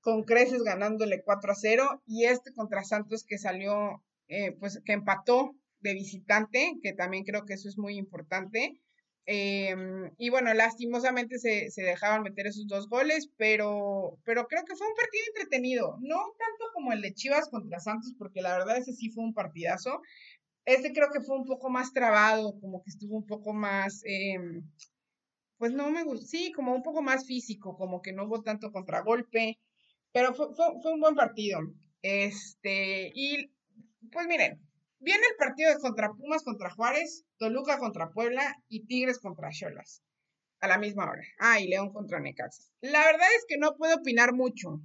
[0.00, 4.94] con creces ganándole 4 a 0 y este contra Santos que salió, eh, pues que
[4.94, 8.82] empató de visitante, que también creo que eso es muy importante.
[9.26, 14.76] Em, y bueno, lastimosamente se, se, dejaban meter esos dos goles, pero, pero creo que
[14.76, 18.76] fue un partido entretenido, no tanto como el de Chivas contra Santos, porque la verdad
[18.76, 20.02] ese sí fue un partidazo.
[20.66, 24.62] Este creo que fue un poco más trabado, como que estuvo un poco más, em,
[25.58, 28.72] pues no me gustó, sí, como un poco más físico, como que no hubo tanto
[28.72, 29.58] contragolpe,
[30.12, 31.60] pero fue, fue, fue un buen partido.
[32.02, 33.50] Este, y
[34.12, 34.60] pues miren,
[35.04, 40.02] Viene el partido de contra Pumas contra Juárez, Toluca contra Puebla y Tigres contra Cholas.
[40.60, 41.22] A la misma hora.
[41.38, 42.62] Ah, y León contra Necaxa.
[42.80, 44.80] La verdad es que no puedo opinar mucho.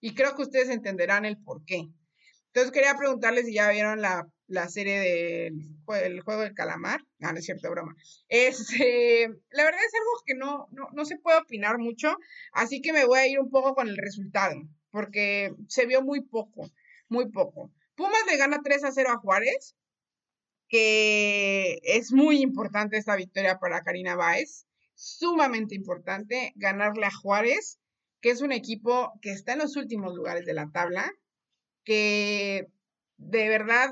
[0.00, 1.84] Y creo que ustedes entenderán el por qué.
[2.48, 4.26] Entonces quería preguntarles si ya vieron la,
[4.68, 7.00] serie del juego del calamar.
[7.18, 7.94] No, no es cierto, broma.
[8.28, 12.16] Este, la verdad es algo que no, no, no se puede opinar mucho,
[12.52, 14.56] así que me voy a ir un poco con el resultado,
[14.90, 16.68] porque se vio muy poco,
[17.08, 17.70] muy poco.
[17.94, 19.74] Pumas le gana 3 a 0 a Juárez,
[20.68, 27.78] que es muy importante esta victoria para Karina Báez, sumamente importante ganarle a Juárez,
[28.20, 31.12] que es un equipo que está en los últimos lugares de la tabla,
[31.84, 32.68] que
[33.18, 33.90] de verdad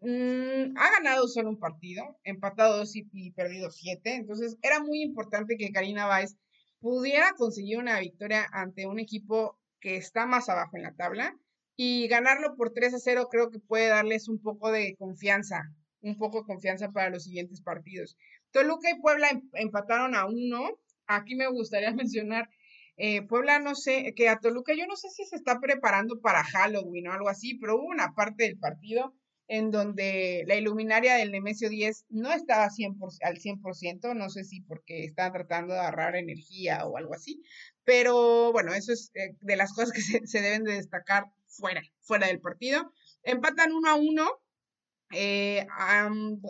[0.00, 5.56] mm, ha ganado solo un partido, empatado dos y, perdido siete, entonces era muy importante
[5.56, 6.36] que Karina Báez
[6.80, 11.36] pudiera conseguir una victoria ante un equipo que está más abajo en la tabla
[11.76, 15.62] y ganarlo por 3 a 0 creo que puede darles un poco de confianza,
[16.00, 18.16] un poco de confianza para los siguientes partidos.
[18.50, 20.78] Toluca y Puebla em, empataron a uno.
[21.06, 22.48] Aquí me gustaría mencionar,
[22.96, 26.44] eh, Puebla no sé, que a Toluca yo no sé si se está preparando para
[26.44, 29.14] Halloween o algo así, pero hubo una parte del partido
[29.48, 34.60] en donde la iluminaria del Nemesio 10 no estaba 100 al 100%, no sé si
[34.62, 37.42] porque estaban tratando de agarrar energía o algo así,
[37.84, 42.26] pero bueno, eso es eh, de las cosas que se deben de destacar fuera, fuera
[42.26, 42.92] del partido.
[43.22, 44.28] Empatan uno a uno.
[45.14, 45.66] Eh,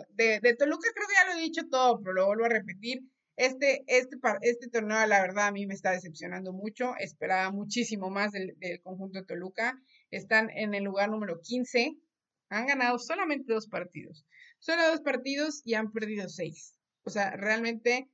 [0.09, 3.01] de, Toluca creo que ya lo he dicho todo, pero lo vuelvo a repetir.
[3.35, 6.95] Este, este, este torneo, la verdad, a mí me está decepcionando mucho.
[6.97, 9.79] Esperaba muchísimo más del, conjunto de Toluca.
[10.11, 11.97] Están en el lugar número 15.
[12.49, 14.25] Han ganado solamente dos partidos.
[14.59, 16.75] Solo dos partidos y han perdido seis.
[17.03, 18.09] O sea, realmente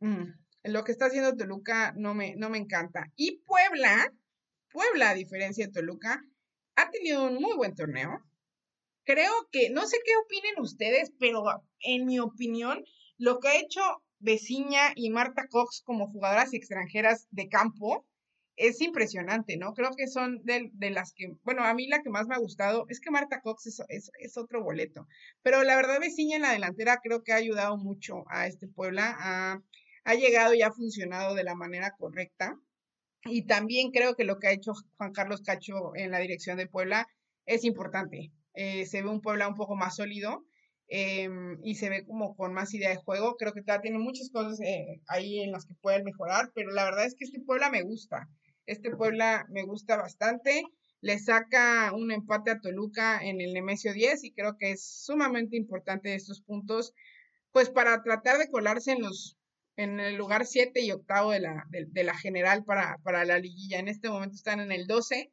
[0.00, 0.24] mm,
[0.64, 3.10] lo que está haciendo Toluca no me, no me encanta.
[3.16, 4.12] Y Puebla,
[4.72, 6.22] Puebla, a diferencia de Toluca,
[6.76, 8.20] ha tenido un muy buen torneo.
[9.04, 11.44] Creo que, no sé qué opinen ustedes, pero
[11.80, 12.84] en mi opinión,
[13.18, 13.80] lo que ha hecho
[14.18, 18.06] Veciña y Marta Cox como jugadoras extranjeras de campo
[18.56, 19.72] es impresionante, ¿no?
[19.72, 22.84] Creo que son de, las que, bueno, a mí la que más me ha gustado
[22.90, 25.06] es que Marta Cox es, otro boleto,
[25.42, 29.16] pero la verdad Veciña en la delantera creo que ha ayudado mucho a este Puebla,
[30.04, 32.58] ha llegado y ha funcionado de la manera correcta.
[33.24, 36.66] Y también creo que lo que ha hecho Juan Carlos Cacho en la dirección de
[36.66, 37.06] Puebla
[37.44, 38.32] es importante.
[38.54, 40.44] Eh, se ve un Puebla un poco más sólido
[40.88, 43.36] em, y se ve como con más idea de juego.
[43.36, 46.84] Creo que todavía tiene muchas cosas eh, ahí en las que pueden mejorar, pero la
[46.84, 48.28] verdad es que este Puebla me gusta.
[48.66, 50.62] Este Puebla me gusta bastante.
[51.02, 55.56] Le saca un empate a Toluca en el Nemesio 10 y creo que es sumamente
[55.56, 56.94] importante estos puntos,
[57.52, 59.39] pues para tratar de colarse en los
[59.80, 63.78] en el lugar 7 y octavo de la, de, la general para, para, la liguilla.
[63.78, 65.32] En este momento están en el 12,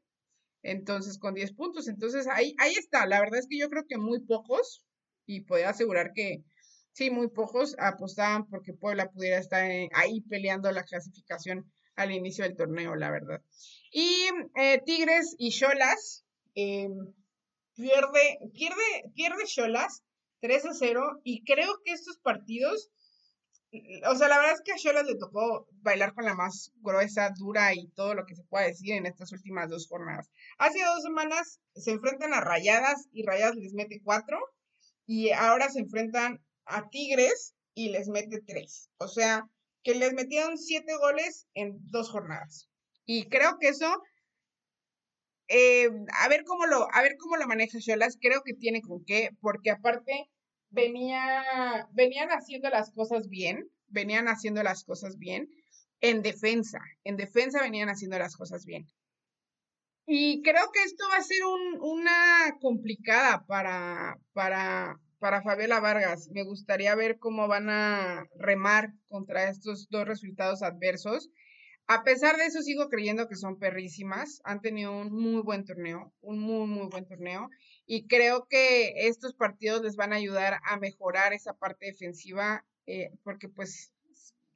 [0.63, 1.89] entonces con 10 puntos.
[1.89, 3.05] Entonces ahí, ahí está.
[3.07, 4.86] La verdad es que yo creo que muy pocos,
[5.25, 6.45] y puedo asegurar que
[6.93, 12.55] sí, muy pocos apostaban porque Puebla pudiera estar ahí peleando la clasificación al inicio del
[12.55, 13.41] torneo, la verdad.
[13.91, 16.23] Y eh, Tigres y Cholas,
[16.55, 16.93] em,
[17.75, 20.03] pierde, pierde, pierde Cholas
[20.39, 22.89] 3 a 0, y creo que estos partidos
[23.71, 27.32] o sea, la verdad es que a Cholas le tocó bailar con la más gruesa,
[27.38, 30.30] dura y todo lo que se pueda decir en estas últimas dos jornadas.
[30.58, 34.39] Hace dos semanas se enfrentan a Rayadas y Rayadas les mete cuatro
[35.06, 38.89] y ahora se enfrentan a Tigres y les mete tres.
[38.97, 39.45] O sea,
[39.84, 42.69] que les metieron siete goles en dos jornadas.
[43.06, 44.01] Y creo que eso,
[45.49, 49.03] eh, a ver cómo lo, a ver cómo lo maneja Cholas, creo que tiene con
[49.06, 50.30] qué, porque aparte
[50.69, 55.49] venía, venían haciendo las cosas bien, venían haciendo las cosas bien
[56.01, 58.88] en defensa, en defensa venían haciendo las cosas bien.
[60.06, 61.41] Y creo que esto va a ser
[61.82, 66.30] una complicada para, para, para Fabiola Vargas.
[66.32, 71.30] Me gustaría ver cómo van a remar contra estos dos resultados adversos.
[71.88, 74.39] A pesar de eso, sigo creyendo que son perrísimas.
[74.45, 77.49] Han tenido un muy buen torneo, un muy, muy buen torneo
[77.88, 83.12] y creo que estos partidos les van a ayudar a mejorar esa parte defensiva eh,
[83.23, 83.93] porque pues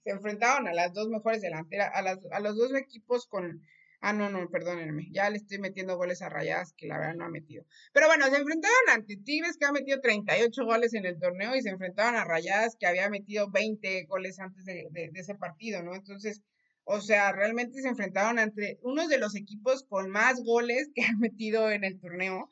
[0.03, 3.61] se enfrentaron a las dos mejores delanteras, a, las, a los dos equipos con...
[4.03, 7.25] Ah, no, no, perdónenme, ya le estoy metiendo goles a rayadas que la verdad no
[7.25, 7.65] ha metido.
[7.93, 11.61] Pero bueno, se enfrentaron ante Tigres que ha metido 38 goles en el torneo y
[11.61, 15.93] se enfrentaron a rayadas que había metido 20 goles antes de, de ese partido, ¿no?
[15.93, 16.41] Entonces,
[16.83, 21.19] o sea, realmente se enfrentaron ante unos de los equipos con más goles que han
[21.19, 22.49] metido en el torneo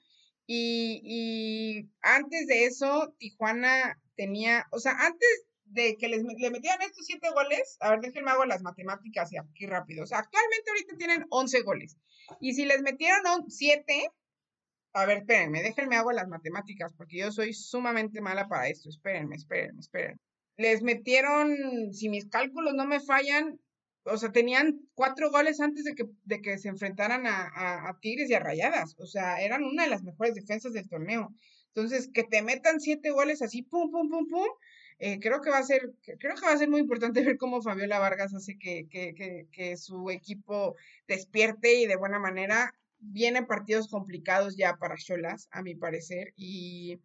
[0.51, 7.05] y, antes de eso, Tijuana tenía, o sea, antes de que les, le metieran estos
[7.05, 10.03] siete goles, a ver, déjenme hago las matemáticas aquí rápido.
[10.03, 11.97] O sea, actualmente ahorita tienen 11 goles.
[12.39, 14.09] Y si les metieron siete,
[14.93, 18.89] a ver, espérenme, déjenme hago las matemáticas, porque yo soy sumamente mala para esto.
[18.89, 20.19] Espérenme, espérenme, espérenme.
[20.57, 23.59] Les metieron, si mis cálculos no me fallan,
[24.11, 28.33] o sea, tenían cuatro goles antes de que, de que se enfrentaran a, Tigres y
[28.33, 28.95] a Rayadas.
[28.99, 31.33] O sea, eran una de las mejores defensas del torneo.
[31.67, 34.47] Entonces, que te metan siete goles así, pum, pum, pum, pum,
[34.99, 37.61] eh, creo que va a ser, creo que va a ser muy importante ver cómo
[37.61, 40.75] Fabiola Vargas hace que, que, que, que su equipo
[41.07, 42.73] despierte y de buena manera.
[43.01, 46.99] Vienen partidos complicados ya para Cholas, a mi parecer, y,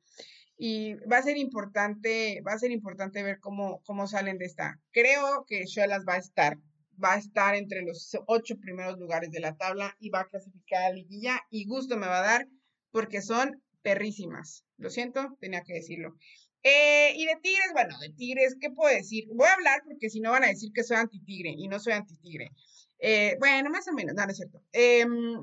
[0.56, 4.80] y va a ser importante, va a ser importante ver cómo, cómo salen de esta.
[4.90, 6.58] Creo que Cholas va a estar
[7.02, 10.84] va a estar entre los ocho primeros lugares de la tabla y va a clasificar
[10.84, 12.48] a liguilla y gusto me va a dar
[12.90, 14.64] porque son perrísimas.
[14.76, 16.14] Lo siento, tenía que decirlo.
[16.62, 19.26] Eh, y de Tigres, bueno, de Tigres, ¿qué puedo decir?
[19.34, 21.92] Voy a hablar porque si no van a decir que soy anti-tigre y no soy
[21.92, 22.50] anti-tigre.
[22.98, 24.62] Eh, bueno, más o menos, no, no es cierto.
[24.72, 25.42] Em,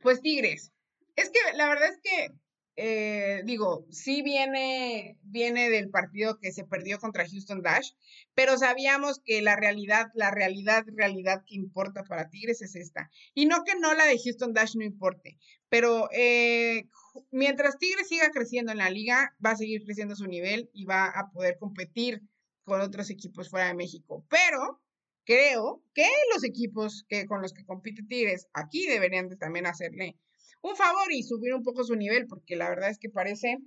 [0.00, 0.72] pues Tigres.
[1.14, 2.28] Es que la verdad es que
[2.76, 7.92] eh, digo, sí viene, viene del partido que se perdió contra Houston Dash,
[8.34, 13.10] pero sabíamos que la realidad, la realidad, realidad que importa para Tigres es esta.
[13.32, 15.38] Y no que no la de Houston Dash no importe,
[15.70, 16.84] pero eh,
[17.30, 21.06] mientras Tigres siga creciendo en la liga, va a seguir creciendo su nivel y va
[21.06, 22.20] a poder competir
[22.64, 24.26] con otros equipos fuera de México.
[24.28, 24.82] Pero
[25.24, 30.18] creo que los equipos que, con los que compite Tigres aquí deberían de también hacerle
[30.62, 33.58] un favor y subir un poco su nivel, porque la verdad es que parece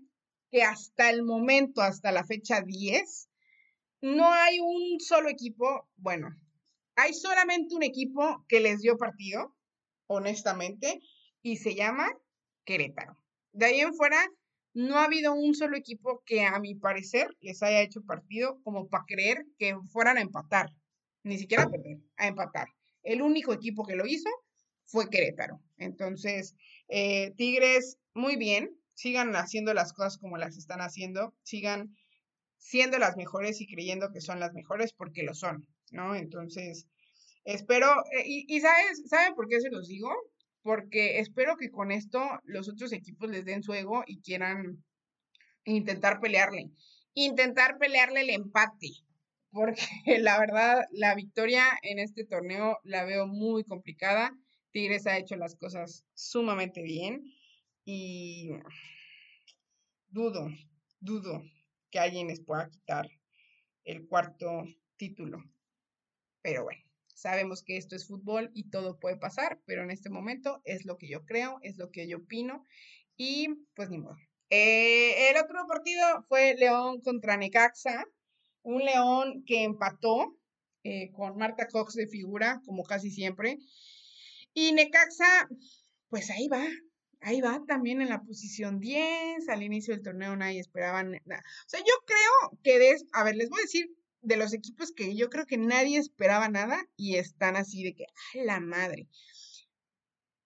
[0.52, 3.30] que hasta el momento, hasta la fecha 10,
[4.02, 6.30] no hay un solo equipo, bueno,
[6.96, 9.56] hay solamente un equipo que les dio partido,
[10.08, 11.00] honestamente,
[11.42, 12.12] y se llama
[12.66, 13.18] Querétaro.
[13.54, 14.28] De ahí en fuera,
[14.74, 18.88] no ha habido un solo equipo que a mi parecer les haya hecho partido como
[18.88, 20.70] para creer que fueran a empatar,
[21.24, 22.68] ni siquiera a perder, a empatar.
[23.04, 24.30] El único equipo que lo hizo
[24.86, 25.62] fue Querétaro.
[25.78, 26.56] Entonces,
[26.90, 31.96] eh, Tigres, muy bien, sigan haciendo las cosas como las están haciendo, sigan
[32.58, 36.16] siendo las mejores y creyendo que son las mejores porque lo son, ¿no?
[36.16, 36.88] Entonces,
[37.50, 40.12] Espero, eh, y, y ¿sabes, ¿saben por qué se los digo?
[40.62, 44.84] Porque espero que con esto los otros equipos les den su ego y quieran
[45.66, 46.70] intentar pelearle.
[47.14, 48.90] Intentar pelearle el empate.
[49.52, 49.82] Porque
[50.20, 54.32] la verdad, la victoria en este torneo la veo muy complicada.
[54.72, 57.24] Tigres ha hecho las cosas sumamente bien
[57.86, 58.50] y
[60.10, 60.48] dudo,
[61.00, 61.44] dudo
[61.90, 63.10] que alguien les pueda quitar
[63.84, 64.64] el cuarto
[64.98, 65.44] título.
[66.42, 66.82] Pero bueno,
[67.16, 70.98] sabemos que esto es fútbol y todo puede pasar, pero en este momento es lo
[70.98, 72.66] que yo creo, es lo que yo opino
[73.18, 74.18] y pues ni modo.
[74.50, 78.06] Eh, el otro partido fue León contra Necaxa,
[78.64, 80.38] un León que empató
[80.84, 83.60] eh, con Marta Cox de figura, como casi siempre.
[84.62, 85.48] Y Necaxa,
[86.10, 86.68] pues ahí va,
[87.22, 89.48] ahí va también en la posición 10.
[89.48, 91.44] Al inicio del torneo nadie esperaba nada.
[91.66, 93.90] O sea, yo creo que de, a ver, les voy a decir
[94.22, 98.06] de los equipos que yo creo que nadie esperaba nada y están así de que,
[98.34, 99.08] ¡ay, la madre!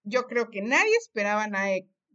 [0.04, 1.70] Yo creo que nadie esperaba nada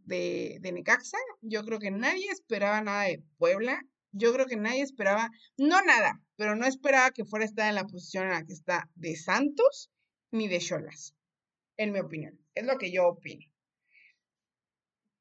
[0.05, 3.81] de, de, Necaxa, yo creo que nadie esperaba nada de Puebla,
[4.13, 7.75] yo creo que nadie esperaba, no nada, pero no esperaba que fuera a estar en
[7.75, 9.91] la posición en la que está de Santos
[10.31, 11.13] ni de Cholas,
[11.79, 12.37] en mi opinión.
[12.53, 13.45] Es lo que yo opino.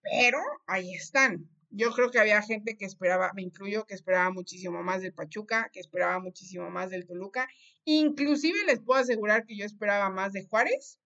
[0.03, 1.49] Pero ahí están.
[1.71, 5.71] Yo creo que había gente que esperaba, me incluyo, que esperaba muchísimo más del Pachuca,
[5.73, 7.47] que esperaba muchísimo más del Toluca.
[7.85, 10.99] Inclusive les puedo asegurar que yo esperaba más de Juárez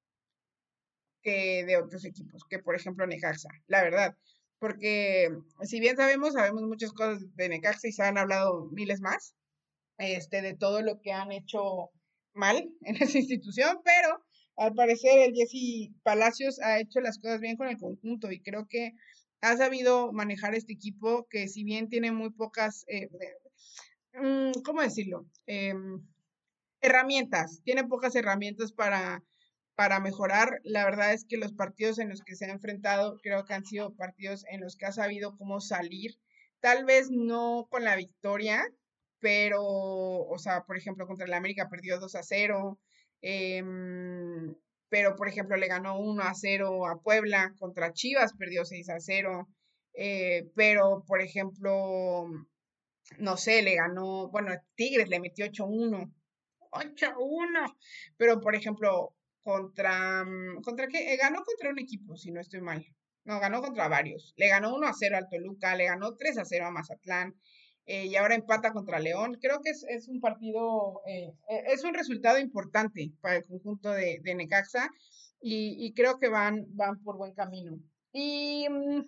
[1.20, 4.16] que de otros equipos, que por ejemplo Necaxa, la verdad.
[4.59, 5.28] Porque
[5.62, 9.34] si bien sabemos, sabemos muchas cosas de Necaxa y se han hablado miles más,
[9.98, 11.90] este, de todo lo que han hecho
[12.32, 14.24] mal en esa institución, pero
[14.57, 18.66] al parecer el Jesse Palacios ha hecho las cosas bien con el conjunto y creo
[18.68, 18.92] que
[19.40, 23.09] ha sabido manejar este equipo que si bien tiene muy pocas, eh,
[24.14, 25.26] mm, ¿cómo decirlo?
[25.46, 26.00] Em,
[26.80, 29.22] herramientas, tiene pocas herramientas para,
[29.74, 30.61] para mejorar.
[30.64, 33.64] La verdad es que los partidos en los que se ha enfrentado creo que han
[33.64, 36.18] sido partidos en los que ha sabido cómo salir.
[36.61, 38.64] Tal vez no con la victoria,
[39.18, 42.78] pero, o sea, por ejemplo, contra el América perdió 2 a 0.
[43.22, 44.54] Em,
[44.88, 49.00] pero por ejemplo le ganó 1 a 0 a Puebla, contra Chivas perdió 6 a
[49.00, 49.48] 0,
[49.94, 52.26] eh, pero por ejemplo,
[53.18, 56.14] no sé, le ganó, bueno, Tigres le metió 8 a 1,
[56.72, 57.78] 8 a 1,
[58.16, 60.24] pero por ejemplo, contra,
[60.62, 61.12] ¿contra qué?
[61.12, 62.84] Eh, ganó contra un equipo, si no estoy mal.
[63.24, 64.34] No, ganó contra varios.
[64.36, 67.34] Le ganó 1 a 0 al Toluca, le ganó 3 a 0 a Mazatlán,
[67.86, 69.38] eh, y ahora empata contra León.
[69.40, 74.20] Creo que es, un partido, eh, eh, es un resultado importante para el conjunto de,
[74.24, 74.88] Necaxa
[75.40, 77.78] y, creo que van, van por buen camino.
[78.12, 79.02] Y, mm,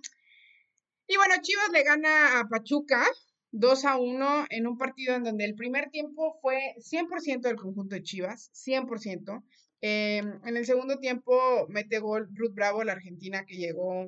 [1.06, 3.04] y bueno, Chivas le gana a Pachuca
[3.52, 7.94] 2 a 1 en un partido en donde el primer tiempo fue 100% del conjunto
[7.94, 9.44] de Chivas, 100%.
[9.80, 14.06] en el segundo tiempo mete gol Ruth Bravo, la argentina que llegó,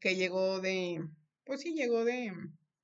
[0.00, 1.04] que llegó de,
[1.44, 2.32] pues sí, llegó de,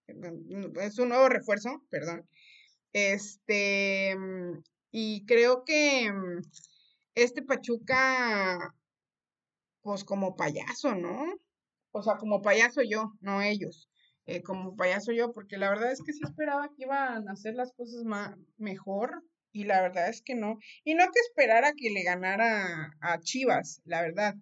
[0.08, 2.28] es un nuevo refuerzo, perdón.
[2.92, 4.16] Este,
[4.90, 6.10] y creo que
[7.14, 8.74] este Pachuca,
[9.82, 11.26] pues como payaso, ¿no?
[11.92, 13.88] O sea, como payaso yo, no ellos.
[14.26, 17.54] Eh, como payaso yo, porque la verdad es que sí esperaba que iban a hacer
[17.54, 20.58] las cosas más, mejor y la verdad es que no.
[20.84, 24.34] Y no que esperara que le ganara a Chivas, la verdad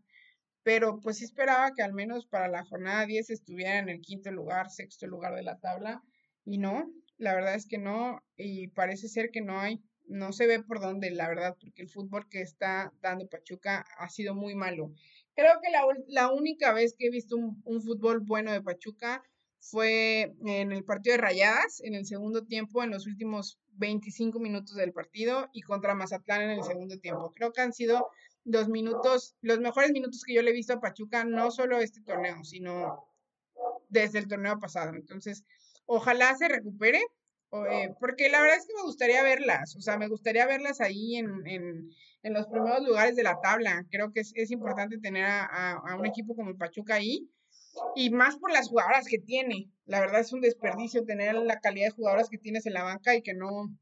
[0.66, 4.32] pero pues sí esperaba que al menos para la jornada 10 estuviera en el quinto
[4.32, 6.02] lugar, sexto lugar de la tabla,
[6.44, 10.48] y no, la verdad es que no, y parece ser que no hay, no se
[10.48, 14.56] ve por dónde, la verdad, porque el fútbol que está dando Pachuca ha sido muy
[14.56, 14.90] malo.
[15.36, 15.70] Creo que
[16.08, 19.22] la, única vez que he visto un, un fútbol bueno de Pachuca
[19.60, 24.74] fue en el partido de Rayadas, en el segundo tiempo, en los últimos 25 minutos
[24.74, 27.30] del partido, y contra Mazatlán en el segundo tiempo.
[27.36, 28.08] Creo que han sido
[28.46, 32.00] los minutos, los mejores minutos que yo le he visto a Pachuca, no solo este
[32.00, 33.04] torneo, sino
[33.88, 34.94] desde el torneo pasado.
[34.94, 35.44] Entonces,
[35.84, 37.02] ojalá se recupere,
[37.70, 41.16] eh, porque la verdad es que me gustaría verlas, o sea, me gustaría verlas ahí
[41.16, 41.90] en, en,
[42.22, 43.84] en los primeros lugares de la tabla.
[43.90, 47.28] Creo que es, es importante tener a, a, un equipo como Pachuca ahí,
[47.94, 49.70] y más por las jugadoras que tiene.
[49.86, 53.14] La verdad es un desperdicio tener la calidad de jugadoras que tienes en la banca
[53.14, 53.76] y que no,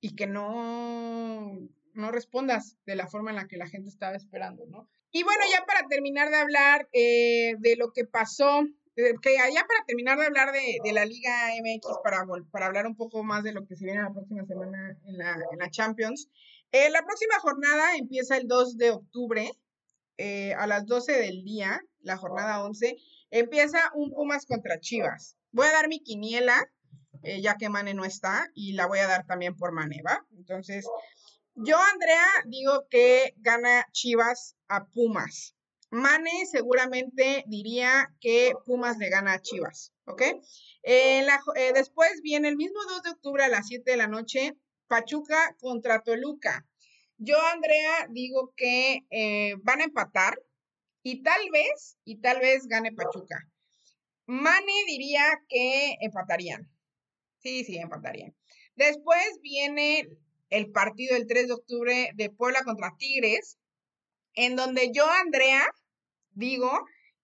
[0.00, 4.66] y que no no respondas de la forma en la que la gente estaba esperando,
[4.66, 4.88] ¿no?
[5.16, 8.62] Y bueno, ya para terminar de hablar eh, de lo que pasó,
[8.96, 13.22] eh, que ya para terminar de hablar de, la Liga MX, para, hablar un poco
[13.22, 16.28] más de lo que se viene la próxima semana en la, Champions,
[16.72, 19.52] eh, la próxima jornada empieza el 2 de octubre
[20.56, 22.96] a las 12 del día, la jornada 11,
[23.30, 25.36] empieza un Pumas contra Chivas.
[25.52, 26.60] Voy a dar mi quiniela,
[27.22, 30.24] ya que Mane no está, y la voy a dar también por Mane, ¿va?
[30.36, 30.86] Entonces,
[31.56, 35.54] Yo, Andrea, digo que gana Chivas a Pumas.
[35.90, 40.22] Mane seguramente diría que Pumas le gana a Chivas, ¿ok?
[40.82, 41.24] Eh,
[41.72, 44.56] después viene el mismo 2 de octubre a las 7 de la noche,
[44.88, 46.66] Pachuca contra Toluca.
[47.18, 50.42] Yo, Andrea, digo que eh, van a empatar
[51.04, 53.48] y tal vez, y tal vez gane Pachuca.
[54.26, 56.68] Mane diría que empatarían.
[57.38, 58.34] Sí, sí, empatarían.
[58.74, 60.08] Después viene
[60.50, 63.58] el partido del 3 de octubre de Puebla contra Tigres,
[64.34, 65.66] en donde yo, Andrea,
[66.32, 66.70] digo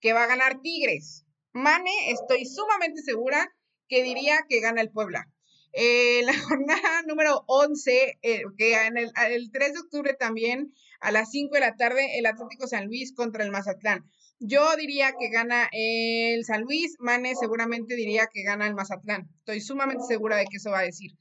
[0.00, 1.24] que va a ganar Tigres.
[1.52, 3.52] Mane, estoy sumamente segura
[3.88, 5.28] que diría que gana el Puebla.
[5.72, 11.12] Eh, la jornada número 11, eh, que en el, el 3 de octubre también a
[11.12, 14.10] las 5 de la tarde, el Atlético San Luis contra el Mazatlán.
[14.38, 19.28] Yo diría que gana el San Luis, Mane seguramente diría que gana el Mazatlán.
[19.40, 21.12] Estoy sumamente segura de que eso va a decir.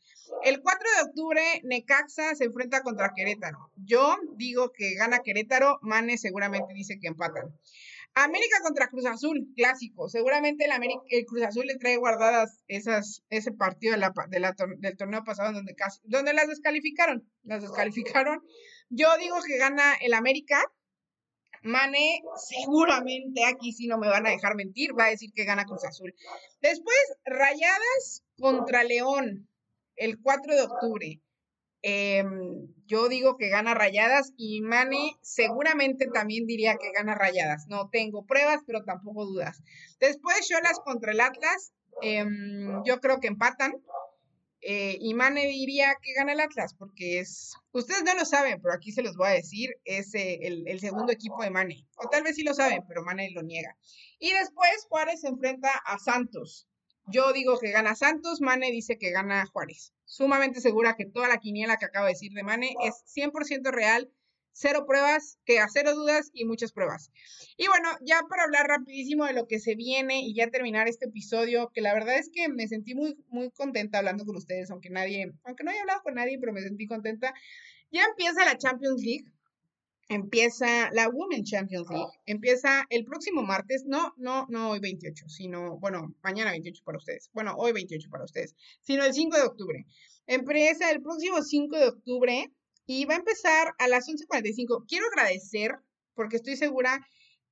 [0.43, 3.71] El 4 de octubre, Necaxa se enfrenta contra Querétaro.
[3.75, 7.53] Yo digo que gana Querétaro, Mane seguramente dice que empatan.
[8.15, 10.09] América contra Cruz Azul, clásico.
[10.09, 15.53] Seguramente el, América, el Cruz Azul le trae guardadas esas, ese partido del torneo pasado
[15.53, 17.29] donde, casi, donde las descalificaron.
[17.43, 18.41] Las descalificaron.
[18.89, 20.63] Yo digo que gana el América,
[21.61, 25.65] Mane, seguramente aquí sí no me van a dejar mentir, va a decir que gana
[25.65, 26.15] Cruz Azul.
[26.61, 29.48] Después, Rayadas contra León,
[29.99, 31.21] el 4 de octubre.
[31.81, 37.67] Em, yo digo que gana Rayadas y Mane seguramente también diría que gana Rayadas.
[37.67, 39.61] No tengo pruebas, pero tampoco dudas.
[39.99, 41.71] Después, Cholas contra el Atlas.
[42.01, 43.73] Em, yo creo que empatan.
[44.61, 48.73] Eh, y Mane diría que gana el Atlas, porque es, ustedes no lo saben, pero
[48.73, 51.87] aquí se los voy a decir, es eh, el, segundo equipo de Mane.
[51.95, 53.77] O tal vez sí lo saben, pero Mane lo niega.
[54.19, 56.67] Y después Juárez se enfrenta a Santos.
[57.11, 59.93] Yo digo que gana Santos, Mane dice que gana Juárez.
[60.05, 64.11] Sumamente segura que toda la quiniela que acabo de decir de Mane es 100% real
[64.59, 67.11] cero pruebas, que a cero dudas y muchas pruebas.
[67.55, 71.05] Y bueno, ya para hablar rapidísimo de lo que se viene y ya terminar este
[71.05, 74.89] episodio, que la verdad es que me sentí muy, muy contenta hablando con ustedes, aunque
[74.89, 77.33] nadie, aunque no haya hablado con nadie, pero me sentí contenta.
[77.91, 79.25] Ya empieza la Champions League.
[80.09, 82.11] Empieza la Women's Champions League.
[82.25, 87.29] Empieza el próximo martes, no, no, no hoy 28, sino, bueno, mañana 28 para ustedes.
[87.31, 89.85] Bueno, hoy 28 para ustedes, sino el 5 de octubre.
[90.25, 92.51] Empieza el próximo 5 de octubre
[92.87, 94.85] y va a empezar a las 11.45.
[94.87, 95.75] Quiero agradecer,
[96.15, 97.05] porque estoy segura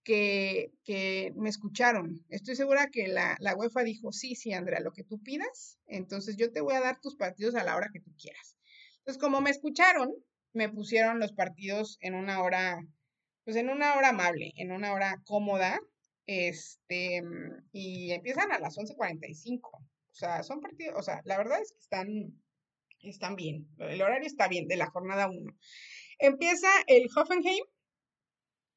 [0.04, 0.72] que,
[1.36, 2.26] me escucharon.
[2.30, 6.38] Estoy segura que la, la UEFA dijo, sí, sí, Andrea, lo que tú pidas, entonces
[6.38, 8.58] yo te voy a dar tus partidos a la hora que tú quieras.
[9.00, 10.12] Entonces, como me escucharon,
[10.54, 12.80] me pusieron los partidos en una hora,
[13.44, 15.80] pues en una hora amable, en una hora cómoda,
[16.26, 17.22] este,
[17.72, 19.60] y empiezan a las 11.45.
[19.64, 19.80] O
[20.12, 22.08] sea, son partidos, o sea, la verdad es que están
[23.02, 25.54] están bien, el horario está bien de la jornada 1.
[26.20, 27.64] Empieza el Hoffenheim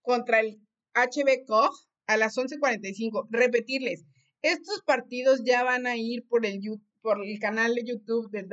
[0.03, 0.61] contra el
[0.95, 1.75] HB Koch
[2.07, 3.29] a las 11:45.
[3.31, 4.05] Repetirles,
[4.43, 6.61] estos partidos ya van a ir por el,
[7.01, 8.47] por el canal de YouTube de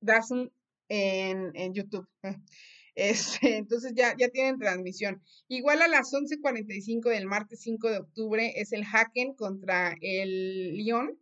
[0.00, 0.52] Dasun
[0.90, 2.06] en, YouTube.
[2.96, 5.22] Este, entonces ya, ya tienen transmisión.
[5.48, 11.16] Igual a las 11:45 del martes 5 de octubre es el Haken contra el Lyon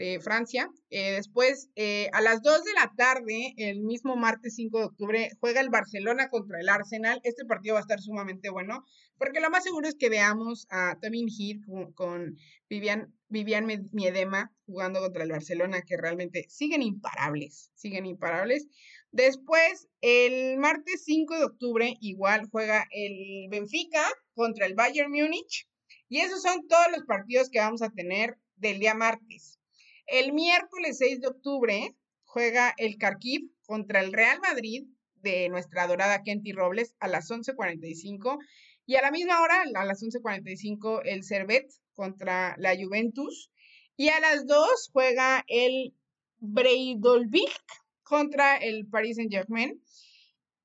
[0.00, 0.70] de Francia.
[0.88, 5.30] Eh, después, eh, a las 2 de la tarde, el mismo martes 5 de octubre,
[5.40, 7.20] juega el Barcelona contra el Arsenal.
[7.22, 8.82] Este partido va a estar sumamente bueno,
[9.18, 12.38] porque lo más seguro es que veamos a Tommy Heath con,
[12.70, 18.68] Vivian, Vivian Miedema jugando contra el Barcelona, que realmente siguen imparables, siguen imparables.
[19.12, 25.66] Después, el martes 5 de octubre, igual juega el Benfica contra el Bayern Múnich.
[26.08, 29.58] Y esos son todos los partidos que vamos a tener del día martes.
[30.06, 34.84] El miércoles 6 de octubre juega el Kharkiv contra el Real Madrid
[35.16, 38.38] de nuestra adorada Kenty Robles a las 11:45
[38.86, 43.50] y a la misma hora, a las 11:45, el Servet contra la Juventus
[43.96, 45.94] y a las 2 juega el
[46.38, 47.50] Breidolvik
[48.10, 49.80] contra el Paris Saint-Germain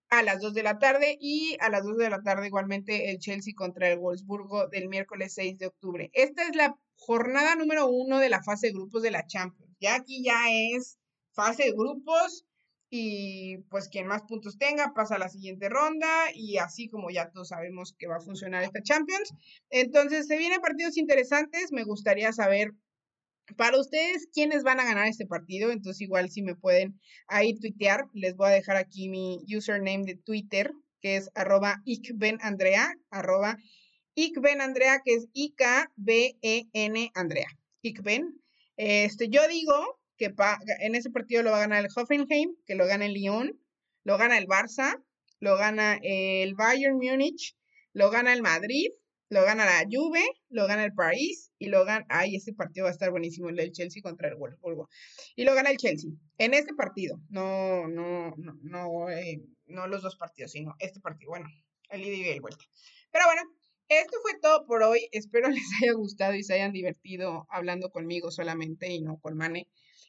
[0.10, 3.20] a las 2 de la tarde y a las 2 de la tarde igualmente el
[3.20, 6.10] Chelsea contra el Wolfsburgo del miércoles 6 de octubre.
[6.14, 9.78] Esta es la jornada número uno de la fase de grupos de la Champions.
[9.80, 10.98] Ya aquí ya es
[11.34, 12.48] fase de grupos
[12.90, 17.30] y pues quien más puntos tenga pasa a la siguiente ronda y así como ya
[17.30, 19.36] todos sabemos que va a funcionar esta Champions.
[19.70, 22.74] Entonces se vienen partidos interesantes, me gustaría saber
[23.58, 28.06] para ustedes quiénes van a ganar este partido, entonces igual si me pueden ahí tuitear,
[28.14, 30.72] les voy a dejar aquí mi username de Twitter
[31.02, 33.58] que es arroba ikbenandrea, arroba
[34.16, 37.48] Ikben Andrea, que es I-K-B-E-N Andrea.
[37.82, 38.42] Ikben.
[38.78, 40.34] Este, yo digo que
[40.80, 43.60] en ese partido lo va a ganar el Hoffenheim, que lo gana el Lyon,
[44.04, 45.04] lo gana el Barça,
[45.40, 47.56] lo gana el Bayern Múnich,
[47.92, 48.88] lo gana el Madrid,
[49.36, 52.90] lo gana la Juve, lo gana el París y lo gana, ay, este partido va
[52.90, 54.88] a estar buenísimo, el del Chelsea contra el Wolfsburgo.
[55.36, 56.10] Y lo gana el Chelsea.
[56.38, 61.32] En este partido, no, no, no, no, eh, no los dos partidos, sino este partido,
[61.32, 61.48] bueno,
[61.90, 62.64] el ida y el vuelta.
[63.12, 63.42] Pero bueno,
[63.90, 65.10] esto fue todo por hoy.
[65.12, 69.68] Espero les haya gustado y se hayan divertido hablando conmigo solamente y no con Mane.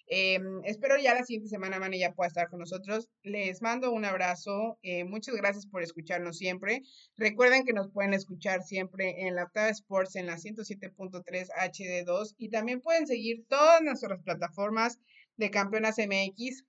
[0.09, 3.09] Em, espero ya la siguiente semana Mane ya pueda estar con nosotros.
[3.23, 4.79] Les mando un abrazo.
[4.83, 6.83] Eh, muchas gracias por escucharnos siempre.
[7.17, 12.51] Recuerden que nos pueden escuchar siempre en la Octava Sports en la 107.3 HD2 y
[12.51, 14.99] también pueden seguir todas nuestras plataformas
[15.37, 16.65] de Campeonas MX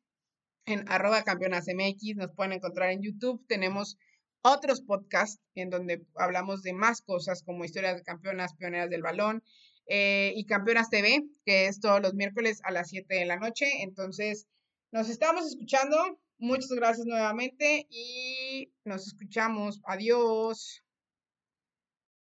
[0.66, 2.16] en arroba campeonas MX.
[2.16, 3.46] Nos pueden encontrar en YouTube.
[3.48, 4.00] Tenemos
[4.42, 9.44] otros podcasts en donde hablamos de más cosas como historias de campeonas, pioneras del balón
[9.90, 13.66] eh, y campeonas TV, que es todos los miércoles a las 7 de la noche.
[13.82, 14.48] Entonces,
[14.92, 16.20] nos estamos escuchando.
[16.40, 19.82] Muchas gracias nuevamente y nos escuchamos.
[19.86, 20.84] Adiós.